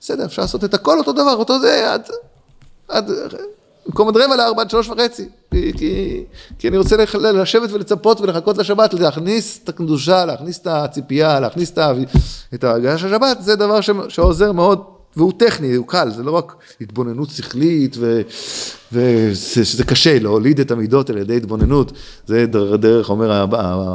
בסדר, 0.00 0.24
אפשר 0.24 0.42
לעשות 0.42 0.64
את 0.64 0.74
הכל 0.74 0.98
אותו 0.98 1.12
דבר, 1.12 1.34
אותו 1.34 1.60
זה, 1.60 1.92
עד, 1.92 2.08
עד, 2.88 3.10
במקום 3.86 4.08
עד 4.08 4.16
רבע 4.16 4.36
לארבע 4.36 4.62
עד 4.62 4.70
שלוש 4.70 4.88
וחצי, 4.88 5.28
כי, 5.50 5.72
כי, 5.78 6.24
כי 6.58 6.68
אני 6.68 6.78
רוצה 6.78 6.96
לשבת 7.22 7.72
ולצפות 7.72 8.20
ולחכות 8.20 8.58
לשבת, 8.58 8.94
להכניס 8.94 9.60
את 9.64 9.68
הקדושה, 9.68 10.24
להכניס 10.24 10.58
את 10.58 10.66
הציפייה, 10.66 11.40
להכניס 11.40 11.72
את 12.54 12.64
ההרגשה 12.64 12.98
של 12.98 13.06
השבת, 13.06 13.36
זה 13.40 13.56
דבר 13.56 13.80
ש, 13.80 13.90
שעוזר 14.08 14.52
מאוד, 14.52 14.84
והוא 15.18 15.32
טכני, 15.36 15.74
הוא 15.74 15.86
קל, 15.86 16.10
זה 16.10 16.22
לא 16.22 16.30
רק 16.30 16.56
התבוננות 16.80 17.30
שכלית, 17.30 17.96
ושזה 18.92 19.84
קשה 19.84 20.18
להוליד 20.18 20.60
את 20.60 20.70
המידות 20.70 21.10
על 21.10 21.18
ידי 21.18 21.36
התבוננות, 21.36 21.92
זה 22.26 22.46
דרך, 22.80 23.10
אומר, 23.10 23.44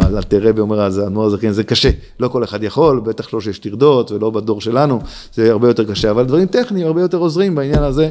אלתר 0.07 0.51
אומר, 0.59 0.81
האדמו"ר 0.81 1.25
הזקן, 1.25 1.51
זה 1.51 1.63
קשה, 1.63 1.89
לא 2.19 2.27
כל 2.27 2.43
אחד 2.43 2.63
יכול, 2.63 2.99
בטח 2.99 3.33
לא 3.33 3.41
שיש 3.41 3.59
טרדות 3.59 4.11
ולא 4.11 4.29
בדור 4.29 4.61
שלנו, 4.61 5.01
זה 5.33 5.51
הרבה 5.51 5.67
יותר 5.67 5.91
קשה, 5.91 6.11
אבל 6.11 6.25
דברים 6.25 6.47
טכניים 6.47 6.87
הרבה 6.87 7.01
יותר 7.01 7.17
עוזרים 7.17 7.55
בעניין 7.55 7.83
הזה. 7.83 8.09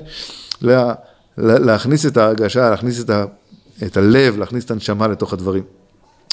לה, 0.62 0.94
להכניס 1.38 2.06
את 2.06 2.16
ההרגשה, 2.16 2.70
להכניס 2.70 3.00
את, 3.00 3.10
ה, 3.10 3.24
את 3.86 3.96
הלב, 3.96 4.38
להכניס 4.38 4.64
את 4.64 4.70
הנשמה 4.70 5.08
לתוך 5.08 5.32
הדברים. 5.32 5.81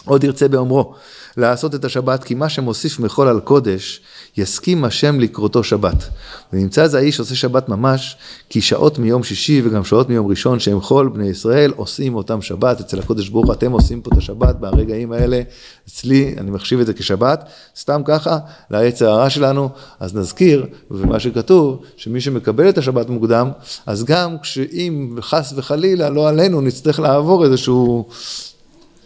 עוד 0.05 0.23
ירצה 0.23 0.47
באומרו, 0.47 0.93
לעשות 1.37 1.75
את 1.75 1.85
השבת, 1.85 2.23
כי 2.23 2.35
מה 2.35 2.49
שמוסיף 2.49 2.99
מחול 2.99 3.27
על 3.27 3.39
קודש, 3.39 4.01
יסכים 4.37 4.85
השם 4.85 5.19
לקרותו 5.19 5.63
שבת. 5.63 6.09
ונמצא 6.53 6.87
זה 6.87 6.97
האיש 6.97 7.19
עושה 7.19 7.35
שבת 7.35 7.69
ממש, 7.69 8.17
כי 8.49 8.61
שעות 8.61 8.99
מיום 8.99 9.23
שישי 9.23 9.61
וגם 9.65 9.83
שעות 9.83 10.09
מיום 10.09 10.27
ראשון 10.27 10.59
שהם 10.59 10.81
חול, 10.81 11.09
בני 11.09 11.27
ישראל 11.27 11.73
עושים 11.75 12.15
אותם 12.15 12.41
שבת, 12.41 12.79
אצל 12.79 12.99
הקודש 12.99 13.29
ברוך 13.29 13.51
אתם 13.51 13.71
עושים 13.71 14.01
פה 14.01 14.09
את 14.13 14.17
השבת 14.17 14.55
ברגעים 14.55 15.11
האלה, 15.11 15.41
אצלי, 15.89 16.35
אני 16.37 16.51
מחשיב 16.51 16.79
את 16.79 16.85
זה 16.85 16.93
כשבת, 16.93 17.43
סתם 17.77 18.01
ככה, 18.05 18.37
לעץ 18.71 19.01
ההערה 19.01 19.29
שלנו, 19.29 19.69
אז 19.99 20.15
נזכיר, 20.15 20.65
ומה 20.91 21.19
שכתוב, 21.19 21.81
שמי 21.97 22.21
שמקבל 22.21 22.69
את 22.69 22.77
השבת 22.77 23.09
מוקדם, 23.09 23.51
אז 23.85 24.03
גם 24.03 24.39
כשאם 24.39 25.15
חס 25.21 25.53
וחלילה, 25.55 26.09
לא 26.09 26.29
עלינו, 26.29 26.61
נצטרך 26.61 26.99
לעבור 26.99 27.45
איזשהו... 27.45 28.07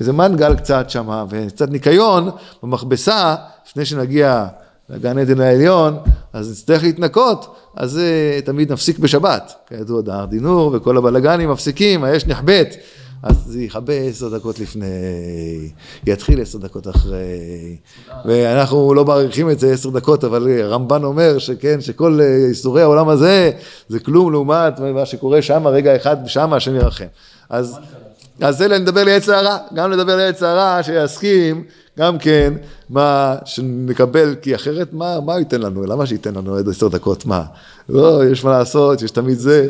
איזה 0.04 0.14
מנגל 0.14 0.56
קצת 0.56 0.90
שם, 0.90 1.26
וקצת 1.30 1.70
ניקיון 1.70 2.30
במכבסה, 2.64 3.36
לפני 3.68 3.86
שנגיע 3.86 4.46
לגן 4.90 5.18
עדן 5.18 5.42
העליון, 5.42 5.98
אז 6.34 6.52
נצטרך 6.52 6.84
להתנקות, 6.84 7.56
אז 7.76 7.92
זה 7.92 8.40
תמיד 8.46 8.72
נפסיק 8.72 9.00
בשבת. 9.00 9.54
כידוע, 9.68 10.02
דהר 10.02 10.26
דינור 10.26 10.72
וכל 10.74 10.98
הבלגנים 10.98 11.52
מפסיקים, 11.52 12.04
האש 12.04 12.26
נחבאת. 12.26 12.76
אז 13.24 13.36
זה 13.46 13.62
יכבה 13.62 13.94
עשר 13.94 14.38
דקות 14.38 14.60
לפני, 14.60 14.86
יתחיל 16.08 16.42
עשר 16.42 16.58
דקות 16.58 16.88
אחרי, 16.88 17.78
ואנחנו 18.26 18.94
לא 18.94 19.06
מעריכים 19.06 19.50
את 19.50 19.60
זה 19.60 19.74
עשר 19.74 19.90
דקות, 19.90 20.24
אבל 20.24 20.62
רמב"ן 20.64 21.04
אומר 21.04 21.38
שכן, 21.38 21.82
שכל 21.82 22.20
איסורי 22.50 22.82
העולם 22.82 23.10
הזה 23.10 23.52
זה 23.90 24.00
כלום 24.00 24.32
לעומת 24.32 24.80
מה 24.80 25.06
שקורה 25.06 25.42
שם, 25.42 25.68
רגע 25.68 25.96
אחד 25.96 26.18
שם, 26.26 26.54
השם 26.54 26.76
ירחם. 26.76 27.06
אז 27.50 27.80
אז 28.42 28.58
זה 28.58 28.68
לדבר 28.68 29.04
לעץ 29.04 29.30
הרע, 29.30 29.58
גם 29.74 29.92
לדבר 29.92 30.16
לעץ 30.16 30.44
הרע 30.44 30.84
שיסכים, 30.84 31.64
גם 32.00 32.18
כן, 32.18 32.54
מה 32.90 33.36
שנקבל, 33.46 34.36
כי 34.42 34.56
אחרת 34.56 34.94
מה, 34.94 35.20
מה 35.20 35.40
ייתן 35.40 35.62
לנו? 35.62 35.86
למה 35.86 36.06
שייתן 36.06 36.36
לנו 36.36 36.56
עוד 36.56 36.70
עשר 36.70 36.88
דקות? 36.88 37.26
מה? 37.26 37.44
לא, 37.90 38.26
יש 38.32 38.44
מה 38.44 38.52
לעשות, 38.52 39.02
יש 39.02 39.12
תמיד 39.12 39.40
זה. 39.40 39.70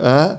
אה? 0.00 0.34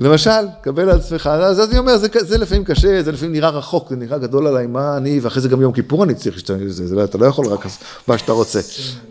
למשל, 0.00 0.30
קבל 0.60 0.82
על 0.82 0.98
עצמך, 0.98 1.26
אז 1.26 1.70
אני 1.70 1.78
אומר, 1.78 1.98
זה, 1.98 2.08
זה 2.20 2.38
לפעמים 2.38 2.64
קשה, 2.64 3.02
זה 3.02 3.12
לפעמים 3.12 3.32
נראה 3.32 3.48
רחוק, 3.48 3.90
זה 3.90 3.96
נראה 3.96 4.18
גדול 4.18 4.46
עליי, 4.46 4.66
מה 4.66 4.96
אני, 4.96 5.20
ואחרי 5.20 5.42
זה 5.42 5.48
גם 5.48 5.60
יום 5.60 5.72
כיפור 5.72 6.04
אני 6.04 6.14
צריך 6.14 6.34
להשתמש 6.34 6.62
בזה, 6.62 7.04
אתה 7.04 7.18
לא 7.18 7.26
יכול 7.26 7.46
רק 7.46 7.66
מה 8.08 8.18
שאתה 8.18 8.32
רוצה. 8.32 8.60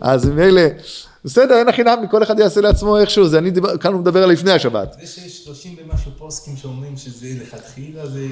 אז 0.00 0.26
ממילא, 0.26 0.62
בסדר, 1.26 1.54
אין 1.54 1.68
הכי 1.68 1.82
נמי, 1.82 2.06
כל 2.10 2.22
אחד 2.22 2.38
יעשה 2.38 2.60
לעצמו 2.60 2.98
איכשהו, 2.98 3.28
זה 3.28 3.38
אני 3.38 3.50
דיבר, 3.50 3.76
כאן 3.76 3.92
הוא 3.92 4.00
מדבר 4.00 4.22
על 4.22 4.30
לפני 4.30 4.52
השבת. 4.52 4.96
זה 5.00 5.06
שיש 5.06 5.44
30 5.44 5.76
ומשהו 5.78 6.10
פוסקים 6.18 6.56
שאומרים 6.56 6.96
שזה 6.96 7.26
לכתחילה, 7.42 8.06
זה... 8.06 8.26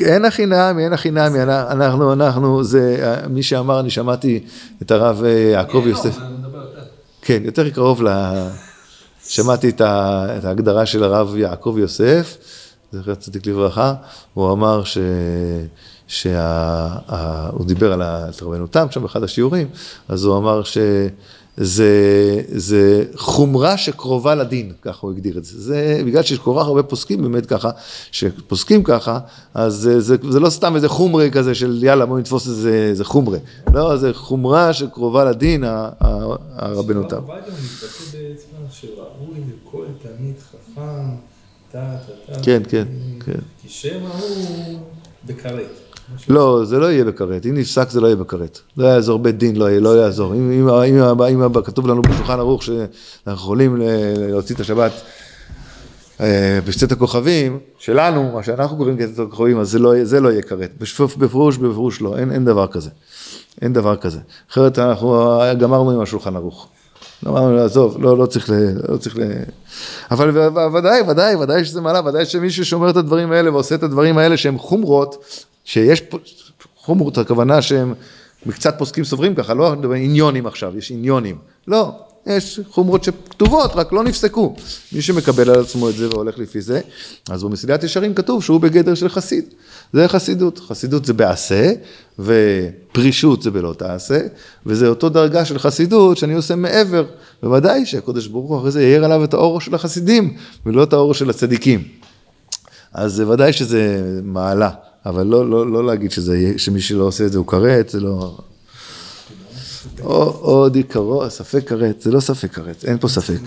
אין 0.00 0.24
הכי 0.24 0.46
נמי, 0.46 0.84
אין 0.84 0.92
הכי 0.92 1.10
נמי, 1.10 1.42
אנחנו, 1.42 2.12
אנחנו, 2.12 2.64
זה, 2.64 3.16
מי 3.30 3.42
שאמר, 3.42 3.80
אני 3.80 3.90
שמעתי 3.90 4.44
את 4.82 4.90
הרב 4.90 5.24
אה, 5.24 5.30
יעקב 5.30 5.82
לא, 5.84 5.90
יוסף. 5.90 6.16
כן, 7.22 7.42
יותר 7.44 7.70
קרוב 7.70 8.02
ל... 8.02 8.08
שמעתי 9.28 9.68
את 9.68 9.80
ההגדרה 10.44 10.86
של 10.86 11.02
הרב 11.02 11.36
יעקב 11.36 11.76
יוסף, 11.78 12.36
זכר 12.92 13.14
צדיק 13.14 13.46
לברכה, 13.46 13.94
הוא 14.34 14.52
אמר 14.52 14.84
ש... 14.84 14.98
שהוא 16.06 17.66
דיבר 17.66 17.92
על 17.92 18.02
רבנותם 18.42 18.86
שם 18.90 19.02
באחד 19.02 19.22
השיעורים, 19.22 19.68
אז 20.08 20.24
הוא 20.24 20.38
אמר 20.38 20.62
ש... 20.62 20.78
זה, 21.56 22.42
זה 22.48 23.04
חומרה 23.14 23.76
שקרובה 23.76 24.34
לדין, 24.34 24.72
ככה 24.82 24.98
הוא 25.00 25.12
הגדיר 25.12 25.38
את 25.38 25.44
זה. 25.44 25.60
זה 25.60 26.02
בגלל 26.06 26.22
שיש 26.22 26.38
כל 26.38 26.54
כך 26.60 26.66
הרבה 26.66 26.82
פוסקים 26.82 27.22
באמת 27.22 27.46
ככה, 27.46 27.70
שפוסקים 28.10 28.82
ככה, 28.82 29.18
אז 29.54 29.74
זה, 29.74 30.00
זה, 30.00 30.16
זה 30.30 30.40
לא 30.40 30.50
סתם 30.50 30.76
איזה 30.76 30.88
חומרי 30.88 31.30
כזה 31.30 31.54
של 31.54 31.84
יאללה 31.84 32.06
בוא 32.06 32.18
נתפוס 32.18 32.46
איזה, 32.46 32.86
איזה 32.90 33.04
חומרי. 33.04 33.38
לא, 33.72 33.96
זה 33.96 34.14
חומרה 34.14 34.72
שקרובה 34.72 35.24
לדין, 35.24 35.64
הרבנותם. 35.64 37.16
הרב 37.16 37.30
עובדיה 37.30 37.54
מתבטא 37.54 38.18
בעצם 38.18 38.48
שראוי 38.70 39.40
לכל 39.48 39.86
תלמיד 40.02 40.34
חכם, 40.38 40.80
טה 41.72 41.96
טה 42.26 42.32
טה. 42.34 42.40
כן, 42.42 42.62
כן, 42.68 42.84
כן. 43.26 43.40
כי 43.62 43.68
שמא 43.68 44.08
הוא 44.08 44.78
בכרת. 45.26 45.83
לא, 46.28 46.64
זה 46.64 46.78
לא 46.78 46.92
יהיה 46.92 47.04
בכרת, 47.04 47.46
אם 47.46 47.54
נפסק 47.54 47.90
זה 47.90 48.00
לא 48.00 48.06
יהיה 48.06 48.16
בכרת. 48.16 48.58
לא 48.76 48.86
יעזור 48.86 49.18
בית 49.18 49.38
דין, 49.38 49.56
לא, 49.56 49.70
לא 49.78 50.00
יעזור. 50.00 50.34
אם, 50.34 50.52
אם, 50.52 50.68
אם, 50.68 51.42
אם, 51.42 51.62
כתוב 51.62 51.86
לנו 51.86 52.02
בשולחן 52.02 52.38
ערוך 52.38 52.62
שאנחנו 52.62 53.32
יכולים 53.32 53.76
להוציא 54.28 54.54
את 54.54 54.60
השבת 54.60 54.92
אה, 56.20 56.58
בשצאת 56.64 56.92
הכוכבים, 56.92 57.58
שלנו, 57.78 58.32
מה 58.34 58.42
שאנחנו 58.42 58.76
קוראים 58.76 58.96
כצאת 58.96 59.18
הכוכבים, 59.18 59.60
אז 59.60 59.70
זה 59.70 59.78
לא, 59.78 60.04
זה 60.04 60.20
לא 60.20 60.28
יהיה 60.28 60.42
כרת. 60.42 60.70
בפירוש, 61.18 61.56
בפירוש 61.56 62.00
לא, 62.00 62.18
אין, 62.18 62.32
אין 62.32 62.44
דבר 62.44 62.66
כזה. 62.66 62.90
אין 63.62 63.72
דבר 63.72 63.96
כזה. 63.96 64.18
אחרת 64.50 64.78
אנחנו 64.78 65.40
גמרנו 65.58 65.90
עם 65.90 66.00
השולחן 66.00 66.36
ערוך. 66.36 66.68
אמרנו, 67.26 67.58
עזוב, 67.58 67.96
לא, 68.00 68.18
לא 68.18 68.26
צריך 68.26 68.50
ל... 68.50 68.54
לא 68.88 68.96
צריך 68.96 69.18
ל... 69.18 69.22
אבל 70.10 70.38
ודאי, 70.76 71.00
ודאי, 71.00 71.36
ודאי 71.36 71.64
שזה 71.64 71.80
מעלה, 71.80 72.08
ודאי 72.08 72.26
שמי 72.26 72.50
ששומר 72.50 72.90
את 72.90 72.96
הדברים 72.96 73.32
האלה 73.32 73.52
ועושה 73.52 73.74
את 73.74 73.82
הדברים 73.82 74.18
האלה 74.18 74.36
שהם 74.36 74.58
חומרות, 74.58 75.24
שיש 75.64 76.00
פה, 76.00 76.18
חומרות, 76.76 77.18
הכוונה 77.18 77.62
שהם 77.62 77.94
קצת 78.50 78.74
פוסקים 78.78 79.04
סוברים 79.04 79.34
ככה, 79.34 79.54
לא 79.54 79.74
עניונים 79.94 80.46
עכשיו, 80.46 80.78
יש 80.78 80.90
עניונים. 80.90 81.38
לא, 81.68 81.92
יש 82.26 82.60
חומרות 82.70 83.04
שכתובות, 83.04 83.70
רק 83.74 83.92
לא 83.92 84.04
נפסקו. 84.04 84.56
מי 84.92 85.02
שמקבל 85.02 85.50
על 85.50 85.60
עצמו 85.60 85.90
את 85.90 85.94
זה 85.94 86.08
והולך 86.08 86.38
לפי 86.38 86.60
זה, 86.60 86.80
אז 87.30 87.44
במסילת 87.44 87.84
ישרים 87.84 88.14
כתוב 88.14 88.42
שהוא 88.42 88.60
בגדר 88.60 88.94
של 88.94 89.08
חסיד. 89.08 89.44
זה 89.92 90.08
חסידות. 90.08 90.58
חסידות 90.58 91.04
זה 91.04 91.12
בעשה, 91.12 91.72
ופרישות 92.18 93.42
זה 93.42 93.50
בלא 93.50 93.74
תעשה, 93.78 94.20
וזה 94.66 94.88
אותו 94.88 95.08
דרגה 95.08 95.44
של 95.44 95.58
חסידות 95.58 96.16
שאני 96.16 96.34
עושה 96.34 96.56
מעבר. 96.56 97.04
בוודאי 97.42 97.86
שהקדוש 97.86 98.26
ברוך 98.26 98.50
הוא 98.50 98.58
אחרי 98.58 98.70
זה 98.70 98.82
יאיר 98.82 99.04
עליו 99.04 99.24
את 99.24 99.34
האור 99.34 99.60
של 99.60 99.74
החסידים, 99.74 100.36
ולא 100.66 100.82
את 100.82 100.92
האור 100.92 101.14
של 101.14 101.30
הצדיקים. 101.30 101.88
אז 102.92 103.20
ודאי 103.20 103.52
שזה 103.52 104.02
מעלה. 104.22 104.70
אבל 105.06 105.26
לא, 105.26 105.50
לא, 105.50 105.72
לא 105.72 105.86
להגיד 105.86 106.10
שזה, 106.10 106.52
שמי 106.56 106.80
שלא 106.80 107.04
עושה 107.04 107.26
את 107.26 107.32
זה 107.32 107.38
הוא 107.38 107.46
כרת, 107.46 107.88
זה 107.88 108.00
לא... 108.00 108.36
או, 110.02 110.22
עוד 110.40 110.74
עיקרו, 110.74 111.30
ספק 111.30 111.68
כרת, 111.68 112.00
זה 112.00 112.10
לא 112.10 112.20
ספק 112.20 112.52
כרת, 112.52 112.84
אין 112.84 112.98
פה 112.98 113.08
ספק. 113.08 113.40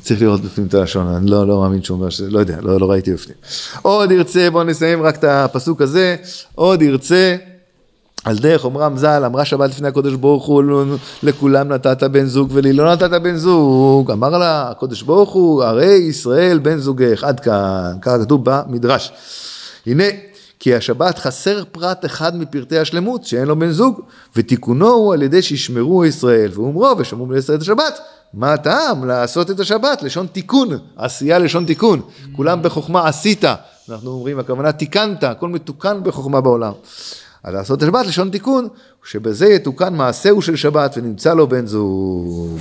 צריך 0.00 0.22
לראות 0.22 0.40
בפנים 0.40 0.66
את 0.66 0.74
הלשון, 0.74 1.06
אני 1.06 1.30
לא, 1.30 1.46
לא 1.46 1.60
מאמין 1.60 1.82
שהוא 1.82 1.98
אומר 1.98 2.10
ש... 2.10 2.20
לא 2.20 2.38
יודע, 2.38 2.58
לא, 2.60 2.80
לא 2.80 2.90
ראיתי 2.90 3.12
בפנים. 3.12 3.36
עוד 3.82 4.10
ירצה, 4.10 4.50
בואו 4.50 4.64
נסיים 4.64 5.02
רק 5.02 5.16
את 5.16 5.24
הפסוק 5.24 5.82
הזה, 5.82 6.16
עוד 6.54 6.82
ירצה 6.82 7.36
על 8.24 8.38
דרך 8.38 8.64
אומרם 8.64 8.96
ז"ל, 8.96 9.22
אמרה 9.26 9.44
שבת 9.44 9.70
לפני 9.70 9.88
הקודש 9.88 10.12
ברוך 10.12 10.46
הוא, 10.46 10.62
לכולם 11.22 11.68
נתת 11.68 12.02
בן 12.02 12.24
זוג 12.24 12.50
ולי 12.52 12.72
לא 12.72 12.92
נתת 12.92 13.10
בן 13.10 13.36
זוג. 13.36 14.10
אמר 14.10 14.38
לה 14.38 14.70
הקודש 14.70 15.02
ברוך 15.02 15.32
הוא, 15.32 15.62
הרי 15.62 15.94
ישראל 15.94 16.58
בן 16.58 16.78
זוגך, 16.78 17.24
עד 17.24 17.40
כאן, 17.40 17.92
ככה 18.02 18.18
כתוב 18.18 18.40
במדרש. 18.44 19.12
הנה, 19.86 20.04
כי 20.60 20.74
השבת 20.74 21.18
חסר 21.18 21.62
פרט 21.72 22.04
אחד 22.04 22.36
מפרטי 22.36 22.78
השלמות, 22.78 23.24
שאין 23.24 23.48
לו 23.48 23.58
בן 23.58 23.70
זוג, 23.70 24.00
ותיקונו 24.36 24.88
הוא 24.88 25.14
על 25.14 25.22
ידי 25.22 25.42
שישמרו 25.42 26.04
ישראל, 26.04 26.50
ואומרו 26.54 26.94
ושמרו 26.98 27.26
בני 27.26 27.38
ישראל 27.38 27.56
את 27.56 27.62
השבת. 27.62 27.98
מה 28.34 28.52
הטעם 28.52 29.04
לעשות 29.04 29.50
את 29.50 29.60
השבת? 29.60 30.02
לשון 30.02 30.26
תיקון, 30.26 30.68
עשייה 30.96 31.38
לשון 31.38 31.64
תיקון. 31.64 32.00
כולם 32.36 32.62
בחוכמה 32.62 33.08
עשית. 33.08 33.44
אנחנו 33.88 34.10
אומרים, 34.10 34.38
הכוונה 34.38 34.72
תיקנת, 34.72 35.24
הכל 35.24 35.48
מתוקן 35.48 36.00
בחוכמה 36.02 36.40
בעולם. 36.40 36.72
אז 37.44 37.54
לעשות 37.54 37.78
את 37.78 37.82
השבת 37.82 38.06
לשון 38.06 38.30
תיקון, 38.30 38.68
שבזה 39.04 39.46
יתוקן 39.46 39.94
מעשהו 39.94 40.42
של 40.42 40.56
שבת 40.56 40.94
ונמצא 40.96 41.34
לו 41.34 41.48
בן 41.48 41.66
זוג. 41.66 42.58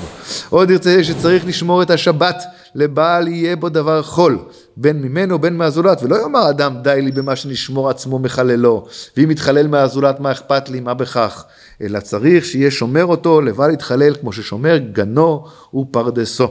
עוד 0.50 0.70
ירצה 0.70 1.04
שצריך 1.04 1.46
לשמור 1.46 1.82
את 1.82 1.90
השבת, 1.90 2.44
לבעל 2.76 3.28
יהיה 3.28 3.56
בו 3.56 3.70
דבר 3.70 4.04
חול, 4.04 4.40
בין 4.78 5.02
ממנו 5.02 5.40
בין 5.40 5.58
מהזולת, 5.58 6.04
ולא 6.04 6.22
יאמר 6.22 6.50
אדם 6.50 6.76
די 6.82 7.02
לי 7.02 7.12
במה 7.12 7.36
שנשמור 7.36 7.90
עצמו 7.90 8.20
מחללו, 8.20 8.88
ואם 9.18 9.32
יתחלל 9.32 9.68
מהזולת 9.68 10.20
מה 10.20 10.32
אכפת 10.32 10.70
לי, 10.70 10.80
מה 10.80 10.94
בכך, 10.94 11.46
אלא 11.82 12.00
צריך 12.00 12.46
שיהיה 12.46 12.72
שומר 12.72 13.06
אותו 13.06 13.42
לבל 13.42 13.74
יתחלל 13.74 14.16
כמו 14.16 14.34
ששומר 14.34 14.78
גנו 14.78 15.46
ופרדסו. 15.74 16.48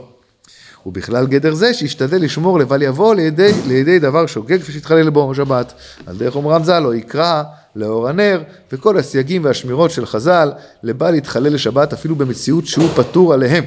ובכלל 0.85 1.27
גדר 1.27 1.53
זה 1.53 1.73
שישתדל 1.73 2.21
לשמור 2.21 2.59
לבל 2.59 2.81
יבוא 2.81 3.15
לידי, 3.15 3.51
לידי 3.67 3.99
דבר 3.99 4.25
שוגג 4.25 4.57
ושיתחלל 4.61 5.09
בו 5.09 5.35
שבת. 5.35 5.73
על 6.05 6.17
דרך 6.17 6.35
אומרם 6.35 6.63
ז"ל 6.63 6.79
לא 6.79 6.95
יקרא 6.95 7.43
לאור 7.75 8.09
הנר 8.09 8.43
וכל 8.71 8.97
הסייגים 8.97 9.43
והשמירות 9.43 9.91
של 9.91 10.05
חז"ל 10.05 10.51
לבל 10.83 11.15
יתחלל 11.15 11.53
לשבת 11.53 11.93
אפילו 11.93 12.15
במציאות 12.15 12.65
שהוא 12.65 12.87
פטור 12.95 13.33
עליהם. 13.33 13.63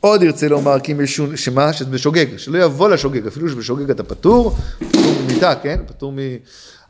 עוד 0.00 0.22
ירצה 0.22 0.48
לומר 0.48 0.80
כי 0.80 0.94
משון, 0.94 1.36
שמה? 1.36 1.72
שזה 1.72 1.90
בשוגג, 1.90 2.36
שלא 2.36 2.64
יבוא 2.64 2.88
לשוגג, 2.88 3.26
אפילו 3.26 3.48
שבשוגג 3.48 3.90
אתה 3.90 4.02
פטור, 4.02 4.56
פטור 4.78 5.12
ממיתה, 5.22 5.54
כן? 5.62 5.80
פטור 5.86 6.12
מ... 6.12 6.18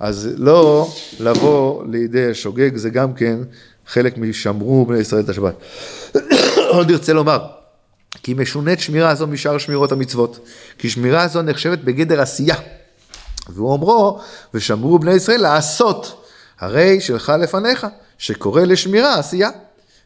אז 0.00 0.28
לא 0.36 0.92
לבוא 1.20 1.84
לידי 1.86 2.30
השוגג 2.30 2.76
זה 2.76 2.90
גם 2.90 3.12
כן 3.14 3.38
חלק 3.86 4.18
משמרו 4.18 4.86
בני 4.86 4.98
ישראל 4.98 5.20
את 5.20 5.28
השבת. 5.28 5.54
עוד 6.74 6.90
ירצה 6.90 7.12
לומר 7.12 7.46
כי 8.22 8.34
משונית 8.34 8.80
שמירה 8.80 9.14
זו 9.14 9.26
משאר 9.26 9.58
שמירות 9.58 9.92
המצוות, 9.92 10.46
כי 10.78 10.90
שמירה 10.90 11.28
זו 11.28 11.42
נחשבת 11.42 11.78
בגדר 11.78 12.20
עשייה. 12.20 12.56
והוא 13.48 13.72
אומרו, 13.72 14.20
ושמרו 14.54 14.98
בני 14.98 15.12
ישראל 15.12 15.40
לעשות, 15.40 16.24
הרי 16.60 17.00
שלך 17.00 17.32
לפניך, 17.40 17.86
שקורא 18.18 18.62
לשמירה 18.62 19.18
עשייה. 19.18 19.50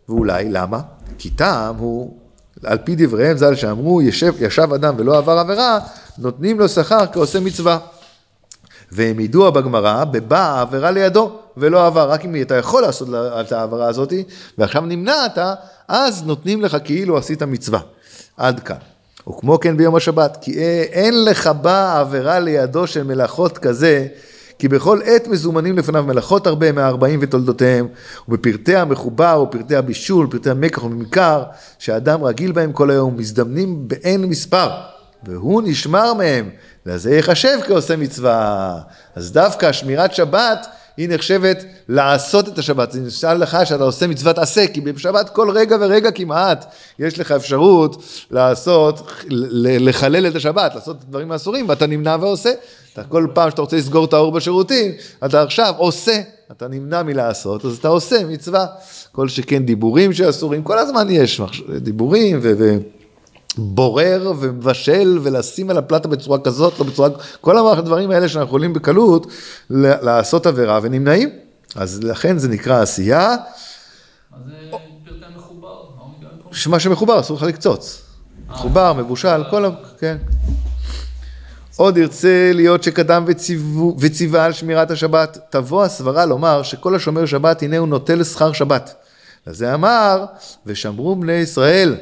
ואולי, 0.08 0.48
למה? 0.50 0.80
כי 1.18 1.30
טעם 1.30 1.76
הוא, 1.76 2.18
על 2.64 2.78
פי 2.84 2.94
דבריהם 2.96 3.36
ז"ל 3.36 3.54
שאמרו, 3.54 4.02
ישב, 4.02 4.32
ישב 4.40 4.72
אדם 4.72 4.94
ולא 4.98 5.18
עבר 5.18 5.38
עבירה, 5.38 5.78
נותנים 6.18 6.58
לו 6.58 6.68
שכר 6.68 7.06
כעושה 7.12 7.40
מצווה. 7.40 7.78
והם 8.92 9.20
ידוע 9.20 9.50
בגמרא, 9.50 10.04
בבא 10.04 10.38
העבירה 10.38 10.90
לידו, 10.90 11.32
ולא 11.56 11.86
עבר. 11.86 12.10
רק 12.10 12.24
אם 12.24 12.42
אתה 12.42 12.54
יכול 12.54 12.82
לעשות 12.82 13.08
את 13.14 13.52
העבירה 13.52 13.88
הזאת, 13.88 14.12
ועכשיו 14.58 14.82
נמנעת, 14.82 15.38
אז 15.88 16.22
נותנים 16.26 16.62
לך 16.62 16.76
כאילו 16.84 17.18
עשית 17.18 17.42
מצווה. 17.42 17.80
עד 18.36 18.60
כאן. 18.60 18.76
וכמו 19.28 19.60
כן 19.60 19.76
ביום 19.76 19.96
השבת, 19.96 20.38
כי 20.40 20.58
אין 20.92 21.24
לך 21.24 21.46
בה 21.46 22.00
עבירה 22.00 22.38
לידו 22.38 22.86
של 22.86 23.02
מלאכות 23.02 23.58
כזה, 23.58 24.06
כי 24.64 24.68
בכל 24.68 25.00
עת 25.04 25.28
מזומנים 25.28 25.78
לפניו 25.78 26.04
מלאכות 26.04 26.46
הרבה 26.46 26.72
מהארבעים 26.72 27.18
ותולדותיהם, 27.22 27.88
ובפרטי 28.28 28.76
המחובר 28.76 29.44
ופרטי 29.48 29.76
הבישול, 29.76 30.26
פרטי 30.30 30.50
המקח 30.50 30.84
וממכר, 30.84 31.42
שאדם 31.78 32.24
רגיל 32.24 32.52
בהם 32.52 32.72
כל 32.72 32.90
היום, 32.90 33.16
מזדמנים 33.16 33.88
באין 33.88 34.24
מספר, 34.24 34.70
והוא 35.24 35.62
נשמר 35.64 36.14
מהם, 36.14 36.50
לזה 36.86 37.16
ייחשב 37.16 37.58
כעושה 37.66 37.96
מצווה. 37.96 38.78
אז 39.14 39.32
דווקא 39.32 39.72
שמירת 39.72 40.14
שבת 40.14 40.66
היא 40.96 41.08
נחשבת 41.10 41.64
לעשות 41.88 42.48
את 42.48 42.58
השבת. 42.58 42.92
זה 42.92 43.00
נשאל 43.00 43.38
לך 43.38 43.58
שאתה 43.64 43.84
עושה 43.84 44.06
מצוות 44.06 44.38
עשה, 44.38 44.66
כי 44.66 44.80
בשבת 44.80 45.30
כל 45.30 45.50
רגע 45.50 45.76
ורגע 45.80 46.10
כמעט 46.10 46.74
יש 46.98 47.18
לך 47.18 47.32
אפשרות 47.32 48.02
לעשות, 48.30 49.10
לחלל 49.60 50.26
את 50.26 50.36
השבת, 50.36 50.74
לעשות 50.74 51.04
דברים 51.04 51.32
אסורים, 51.32 51.68
ואתה 51.68 51.86
נמנע 51.86 52.16
ועושה. 52.20 52.50
אתה 52.92 53.04
כל 53.04 53.26
פעם 53.34 53.50
שאתה 53.50 53.62
רוצה 53.62 53.76
לסגור 53.76 54.04
את 54.04 54.12
האור 54.12 54.32
בשירותים, 54.32 54.92
אתה 55.24 55.42
עכשיו 55.42 55.74
עושה, 55.76 56.20
אתה 56.52 56.68
נמנע 56.68 57.02
מלעשות, 57.02 57.64
אז 57.64 57.76
אתה 57.76 57.88
עושה 57.88 58.24
מצווה. 58.24 58.66
כל 59.12 59.28
שכן 59.28 59.66
דיבורים 59.66 60.12
שאסורים, 60.12 60.62
כל 60.62 60.78
הזמן 60.78 61.06
יש 61.10 61.40
דיבורים 61.78 62.38
ו... 62.42 62.52
ו- 62.58 62.78
בורר 63.58 64.32
ומבשל 64.38 65.18
ולשים 65.22 65.70
על 65.70 65.78
הפלטה 65.78 66.08
בצורה 66.08 66.38
כזאת, 66.38 66.78
לא 66.78 66.86
בצורה, 66.86 67.08
כל 67.40 67.68
הדברים 67.78 68.10
האלה 68.10 68.28
שאנחנו 68.28 68.48
יכולים 68.48 68.72
בקלות 68.72 69.26
לעשות 69.70 70.46
עבירה 70.46 70.80
ונמנעים. 70.82 71.28
אז 71.76 72.02
לכן 72.02 72.38
זה 72.38 72.48
נקרא 72.48 72.82
עשייה. 72.82 73.30
אז 73.30 73.36
זה 74.46 74.52
פרטי 74.70 74.84
מחובר, 75.36 75.82
מה 76.66 76.80
שמחובר 76.80 77.20
אסור 77.20 77.36
לך 77.36 77.42
לקצוץ. 77.42 78.02
מחובר, 78.48 78.92
מבושל, 78.92 79.42
כל 79.50 79.64
ה... 79.64 79.68
כן. 79.98 80.16
עוד 81.76 81.96
ירצה 81.96 82.50
להיות 82.54 82.82
שקדם 82.82 83.24
וציווה 83.98 84.44
על 84.44 84.52
שמירת 84.52 84.90
השבת, 84.90 85.38
תבוא 85.50 85.84
הסברה 85.84 86.26
לומר 86.26 86.62
שכל 86.62 86.94
השומר 86.94 87.26
שבת 87.26 87.62
הנה 87.62 87.78
הוא 87.78 87.88
נוטל 87.88 88.24
שכר 88.24 88.52
שבת. 88.52 88.94
לזה 89.46 89.74
אמר, 89.74 90.24
ושמרו 90.66 91.16
בני 91.16 91.32
ישראל 91.32 91.96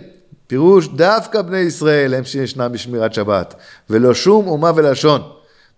פירוש 0.52 0.88
דווקא 0.88 1.42
בני 1.42 1.58
ישראל 1.58 2.14
הם 2.14 2.24
שישנם 2.24 2.70
בשמירת 2.72 3.14
שבת, 3.14 3.54
ולא 3.90 4.14
שום 4.14 4.48
אומה 4.48 4.72
ולשון. 4.74 5.22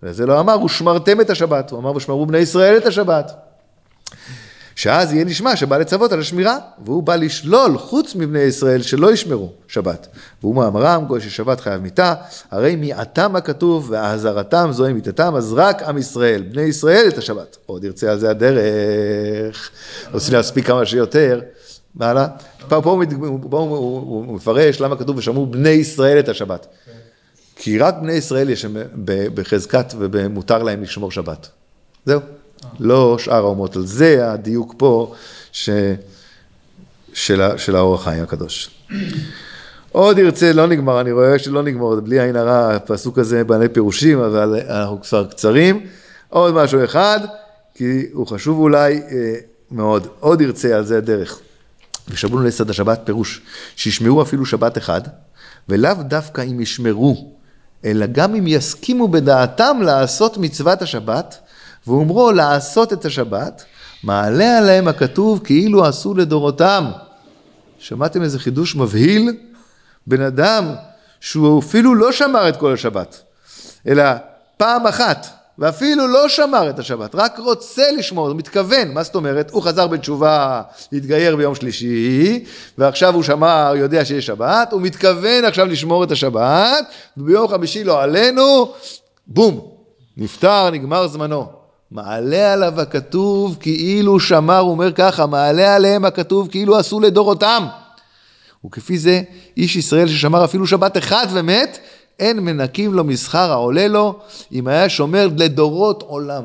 וזה 0.02 0.26
לא 0.26 0.40
אמר, 0.40 0.62
ושמרתם 0.62 1.20
את 1.20 1.30
השבת, 1.30 1.70
הוא 1.70 1.78
אמר, 1.78 1.96
ושמרו 1.96 2.26
בני 2.26 2.38
ישראל 2.38 2.76
את 2.76 2.86
השבת. 2.86 3.32
שאז 4.76 5.12
יהיה 5.12 5.24
נשמע 5.24 5.56
שבא 5.56 5.78
לצוות 5.78 6.12
על 6.12 6.20
השמירה, 6.20 6.58
והוא 6.84 7.02
בא 7.02 7.16
לשלול 7.16 7.78
חוץ 7.78 8.14
מבני 8.14 8.40
ישראל 8.40 8.82
שלא 8.82 9.12
ישמרו 9.12 9.52
שבת. 9.68 10.06
והוא 10.40 10.54
מאמרם, 10.54 11.04
גוי 11.04 11.20
ששבת 11.20 11.60
חייב 11.60 11.82
מיתה, 11.82 12.14
הרי 12.50 12.76
מיעתם 12.76 13.36
הכתוב, 13.36 13.90
והאזהרתם 13.90 14.68
זוהי 14.72 14.92
מיתתם, 14.92 15.34
אז 15.36 15.52
רק 15.52 15.82
עם 15.82 15.98
ישראל, 15.98 16.42
בני 16.42 16.62
ישראל 16.62 17.04
את 17.08 17.18
השבת. 17.18 17.56
עוד 17.66 17.84
ירצה 17.84 18.10
על 18.10 18.18
זה 18.18 18.30
הדרך, 18.30 19.70
רוצים 20.12 20.34
להספיק 20.34 20.66
כמה 20.66 20.86
שיותר. 20.86 21.40
והלאה. 21.96 22.26
פה, 22.68 23.58
הוא, 23.58 24.26
הוא 24.26 24.34
מפרש 24.34 24.80
למה 24.80 24.96
כתוב 24.96 25.16
ושמעו 25.16 25.46
בני 25.46 25.68
ישראל 25.68 26.18
את 26.18 26.28
השבת. 26.28 26.66
כי 27.56 27.78
רק 27.78 27.94
בני 28.02 28.12
ישראל 28.12 28.50
יש 28.50 28.66
בחזקת 29.34 29.94
ומותר 29.98 30.62
להם 30.62 30.82
לשמור 30.82 31.10
שבת. 31.10 31.48
זהו. 32.06 32.20
לא 32.80 33.18
שאר 33.18 33.44
האומות. 33.44 33.76
על 33.76 33.86
זה 33.86 34.32
הדיוק 34.32 34.74
פה 34.76 35.14
ש... 35.52 35.70
של, 37.12 37.42
של 37.56 37.76
האור 37.76 37.94
החיים 37.94 38.22
הקדוש. 38.22 38.70
עוד 39.92 40.18
ירצה, 40.18 40.52
לא 40.52 40.66
נגמר, 40.66 41.00
אני 41.00 41.12
רואה 41.12 41.38
שלא 41.38 41.62
נגמר, 41.62 42.00
בלי 42.00 42.20
עין 42.20 42.36
הרע, 42.36 42.74
הפסוק 42.74 43.18
הזה 43.18 43.44
בעלי 43.44 43.68
פירושים, 43.68 44.20
אבל 44.20 44.60
אנחנו 44.68 45.02
כבר 45.02 45.26
קצרים. 45.26 45.86
עוד 46.28 46.54
משהו 46.54 46.84
אחד, 46.84 47.20
כי 47.74 48.02
הוא 48.12 48.26
חשוב 48.26 48.58
אולי 48.58 49.00
אה, 49.10 49.34
מאוד. 49.70 50.06
עוד 50.20 50.40
ירצה 50.40 50.76
על 50.76 50.84
זה 50.84 50.98
הדרך. 50.98 51.40
ושמעו 52.08 52.40
לסד 52.40 52.70
השבת 52.70 53.00
פירוש, 53.04 53.40
שישמעו 53.76 54.22
אפילו 54.22 54.46
שבת 54.46 54.78
אחד, 54.78 55.00
ולאו 55.68 55.94
דווקא 56.02 56.42
אם 56.42 56.60
ישמרו, 56.60 57.32
אלא 57.84 58.06
גם 58.06 58.34
אם 58.34 58.46
יסכימו 58.46 59.08
בדעתם 59.08 59.76
לעשות 59.82 60.36
מצוות 60.36 60.82
השבת, 60.82 61.38
ואומרו 61.86 62.32
לעשות 62.32 62.92
את 62.92 63.04
השבת, 63.04 63.64
מעלה 64.02 64.58
עליהם 64.58 64.88
הכתוב 64.88 65.40
כאילו 65.44 65.84
עשו 65.84 66.14
לדורותם. 66.14 66.84
שמעתם 67.78 68.22
איזה 68.22 68.38
חידוש 68.38 68.76
מבהיל? 68.76 69.36
בן 70.06 70.20
אדם 70.20 70.74
שהוא 71.20 71.60
אפילו 71.60 71.94
לא 71.94 72.12
שמר 72.12 72.48
את 72.48 72.56
כל 72.56 72.74
השבת, 72.74 73.22
אלא 73.86 74.04
פעם 74.56 74.86
אחת 74.86 75.43
ואפילו 75.58 76.06
לא 76.06 76.28
שמר 76.28 76.70
את 76.70 76.78
השבת, 76.78 77.14
רק 77.14 77.38
רוצה 77.38 77.82
לשמור, 77.98 78.28
הוא 78.28 78.36
מתכוון, 78.36 78.94
מה 78.94 79.02
זאת 79.02 79.14
אומרת? 79.14 79.50
הוא 79.50 79.62
חזר 79.62 79.86
בתשובה, 79.86 80.62
התגייר 80.92 81.36
ביום 81.36 81.54
שלישי, 81.54 82.44
ועכשיו 82.78 83.14
הוא 83.14 83.22
שמר, 83.22 83.72
יודע 83.76 84.04
שיש 84.04 84.26
שבת, 84.26 84.72
הוא 84.72 84.80
מתכוון 84.80 85.44
עכשיו 85.44 85.66
לשמור 85.66 86.04
את 86.04 86.10
השבת, 86.10 86.84
וביום 87.16 87.48
חמישי 87.48 87.84
לא 87.84 88.02
עלינו, 88.02 88.72
בום, 89.26 89.68
נפטר, 90.16 90.70
נגמר 90.70 91.06
זמנו. 91.06 91.46
מעלה 91.90 92.52
עליו 92.52 92.80
הכתוב 92.80 93.56
כאילו 93.60 94.20
שמר, 94.20 94.58
הוא 94.58 94.70
אומר 94.70 94.92
ככה, 94.92 95.26
מעלה 95.26 95.74
עליהם 95.74 96.04
הכתוב 96.04 96.48
כאילו 96.50 96.76
עשו 96.76 97.00
לדורותם. 97.00 97.66
וכפי 98.66 98.98
זה, 98.98 99.22
איש 99.56 99.76
ישראל 99.76 100.08
ששמר 100.08 100.44
אפילו 100.44 100.66
שבת 100.66 100.96
אחד 100.96 101.26
ומת, 101.32 101.78
אין 102.18 102.40
מנקים 102.40 102.94
לו 102.94 103.04
משכר 103.04 103.52
העולה 103.52 103.88
לו, 103.88 104.18
אם 104.52 104.68
היה 104.68 104.88
שומר 104.88 105.28
לדורות 105.36 106.02
עולם. 106.02 106.44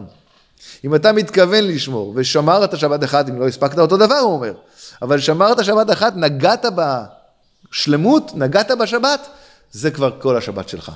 אם 0.85 0.95
אתה 0.95 1.11
מתכוון 1.11 1.63
לשמור 1.63 2.13
ושמרת 2.15 2.77
שבת 2.79 3.03
אחת, 3.03 3.29
אם 3.29 3.39
לא 3.39 3.47
הספקת 3.47 3.79
אותו 3.79 3.97
דבר, 3.97 4.15
הוא 4.15 4.33
אומר, 4.33 4.53
אבל 5.01 5.19
שמרת 5.19 5.65
שבת 5.65 5.91
אחת, 5.91 6.13
נגעת 6.15 6.65
בשלמות, 7.71 8.31
נגעת 8.35 8.71
בשבת, 8.71 9.27
זה 9.71 9.91
כבר 9.91 10.11
כל 10.19 10.37
השבת 10.37 10.69
שלך. 10.69 10.91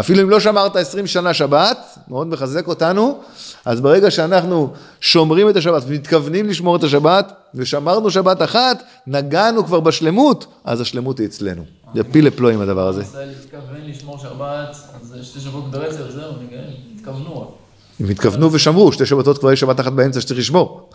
אפילו 0.00 0.22
אם 0.22 0.30
לא 0.30 0.40
שמרת 0.40 0.76
20 0.76 1.06
שנה 1.06 1.34
שבת, 1.34 1.98
מאוד 2.08 2.26
מחזק 2.26 2.68
אותנו, 2.68 3.20
אז 3.64 3.80
ברגע 3.80 4.10
שאנחנו 4.10 4.72
שומרים 5.00 5.48
את 5.48 5.56
השבת 5.56 5.82
ומתכוונים 5.86 6.48
לשמור 6.48 6.76
את 6.76 6.84
השבת, 6.84 7.32
ושמרנו 7.54 8.10
שבת 8.10 8.42
אחת, 8.42 8.82
נגענו 9.06 9.66
כבר 9.66 9.80
בשלמות, 9.80 10.46
אז 10.64 10.80
השלמות 10.80 11.18
היא 11.18 11.26
אצלנו. 11.26 11.62
זה 11.96 12.04
פיל 12.04 12.26
לפלוא 12.26 12.50
עם 12.50 12.60
הדבר 12.60 12.88
הזה. 12.88 13.02
ישראל 13.02 13.30
התכוון 13.30 13.80
לשמור 13.84 14.18
שבת, 14.18 14.76
אז 15.00 15.16
שתי 15.22 15.40
שבועות 15.40 15.70
ברצף, 15.70 16.10
זהו, 16.10 16.32
נגמר, 16.32 16.64
התכוונו. 16.96 17.50
הם 18.00 18.08
התכוונו 18.10 18.52
ושמרו, 18.52 18.92
שתי 18.92 19.06
שבתות 19.06 19.38
כבר 19.38 19.52
יש 19.52 19.60
שבת 19.60 19.80
אחת 19.80 19.92
באמצע 19.92 20.20
שצריך 20.20 20.40
לשמור. 20.40 20.90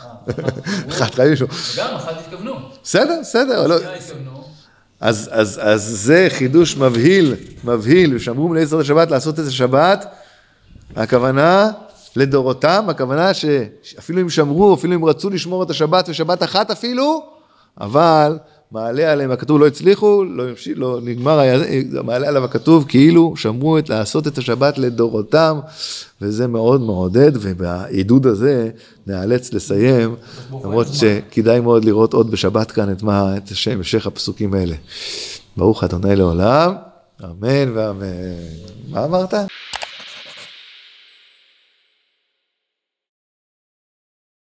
אחת 0.89 1.13
חייבים 1.15 1.33
לשמור. 1.33 1.49
וגם 1.75 1.95
אחת 1.95 2.13
התכוונו. 2.19 2.53
בסדר, 2.83 3.17
בסדר, 3.21 3.67
לא... 3.67 3.75
אז, 4.99 5.29
אז, 5.31 5.59
אז 5.63 5.81
זה 5.81 6.27
חידוש 6.29 6.77
מבהיל, 6.77 7.35
מבהיל, 7.63 8.15
ושמרו 8.15 8.47
מלאי 8.47 8.63
יסוד 8.63 8.79
השבת 8.79 9.11
לעשות 9.11 9.39
את 9.39 9.45
השבת, 9.47 10.05
הכוונה 10.95 11.71
לדורותם, 12.15 12.85
הכוונה 12.89 13.33
שאפילו 13.33 14.21
אם 14.21 14.29
שמרו, 14.29 14.73
אפילו 14.73 14.95
אם 14.95 15.05
רצו 15.05 15.29
לשמור 15.29 15.63
את 15.63 15.69
השבת 15.69 16.09
ושבת 16.09 16.43
אחת 16.43 16.71
אפילו, 16.71 17.25
אבל 17.81 18.37
מעלה 18.71 19.11
עליהם 19.11 19.31
הכתוב 19.31 19.59
לא 19.59 19.67
הצליחו, 19.67 20.23
לא 20.23 20.49
ימשיך, 20.49 20.77
לא 20.77 20.99
נגמר, 21.03 21.39
היה, 21.39 21.59
מעלה 22.03 22.27
עליו 22.27 22.43
הכתוב 22.43 22.85
כאילו 22.87 23.33
שמרו 23.35 23.77
את, 23.77 23.89
לעשות 23.89 24.27
את 24.27 24.37
השבת 24.37 24.77
לדורותם, 24.77 25.59
וזה 26.21 26.47
מאוד 26.47 26.81
מעודד, 26.81 27.31
ובעידוד 27.33 28.27
הזה 28.27 28.69
נאלץ 29.07 29.53
לסיים, 29.53 30.15
למרות 30.51 30.87
שכדאי 30.93 31.59
מאוד 31.59 31.85
לראות 31.85 32.13
עוד 32.13 32.31
בשבת 32.31 32.71
כאן 32.71 32.91
את 32.91 33.03
מה, 33.03 33.37
את 33.37 33.51
השם, 33.51 33.71
המשך 33.71 34.07
הפסוקים 34.07 34.53
האלה. 34.53 34.75
ברוך 35.57 35.83
אדוני 35.83 36.15
לעולם, 36.15 36.73
אמן 37.23 37.71
ואמן. 37.73 38.05
מה 38.89 39.05
אמרת? 39.05 39.33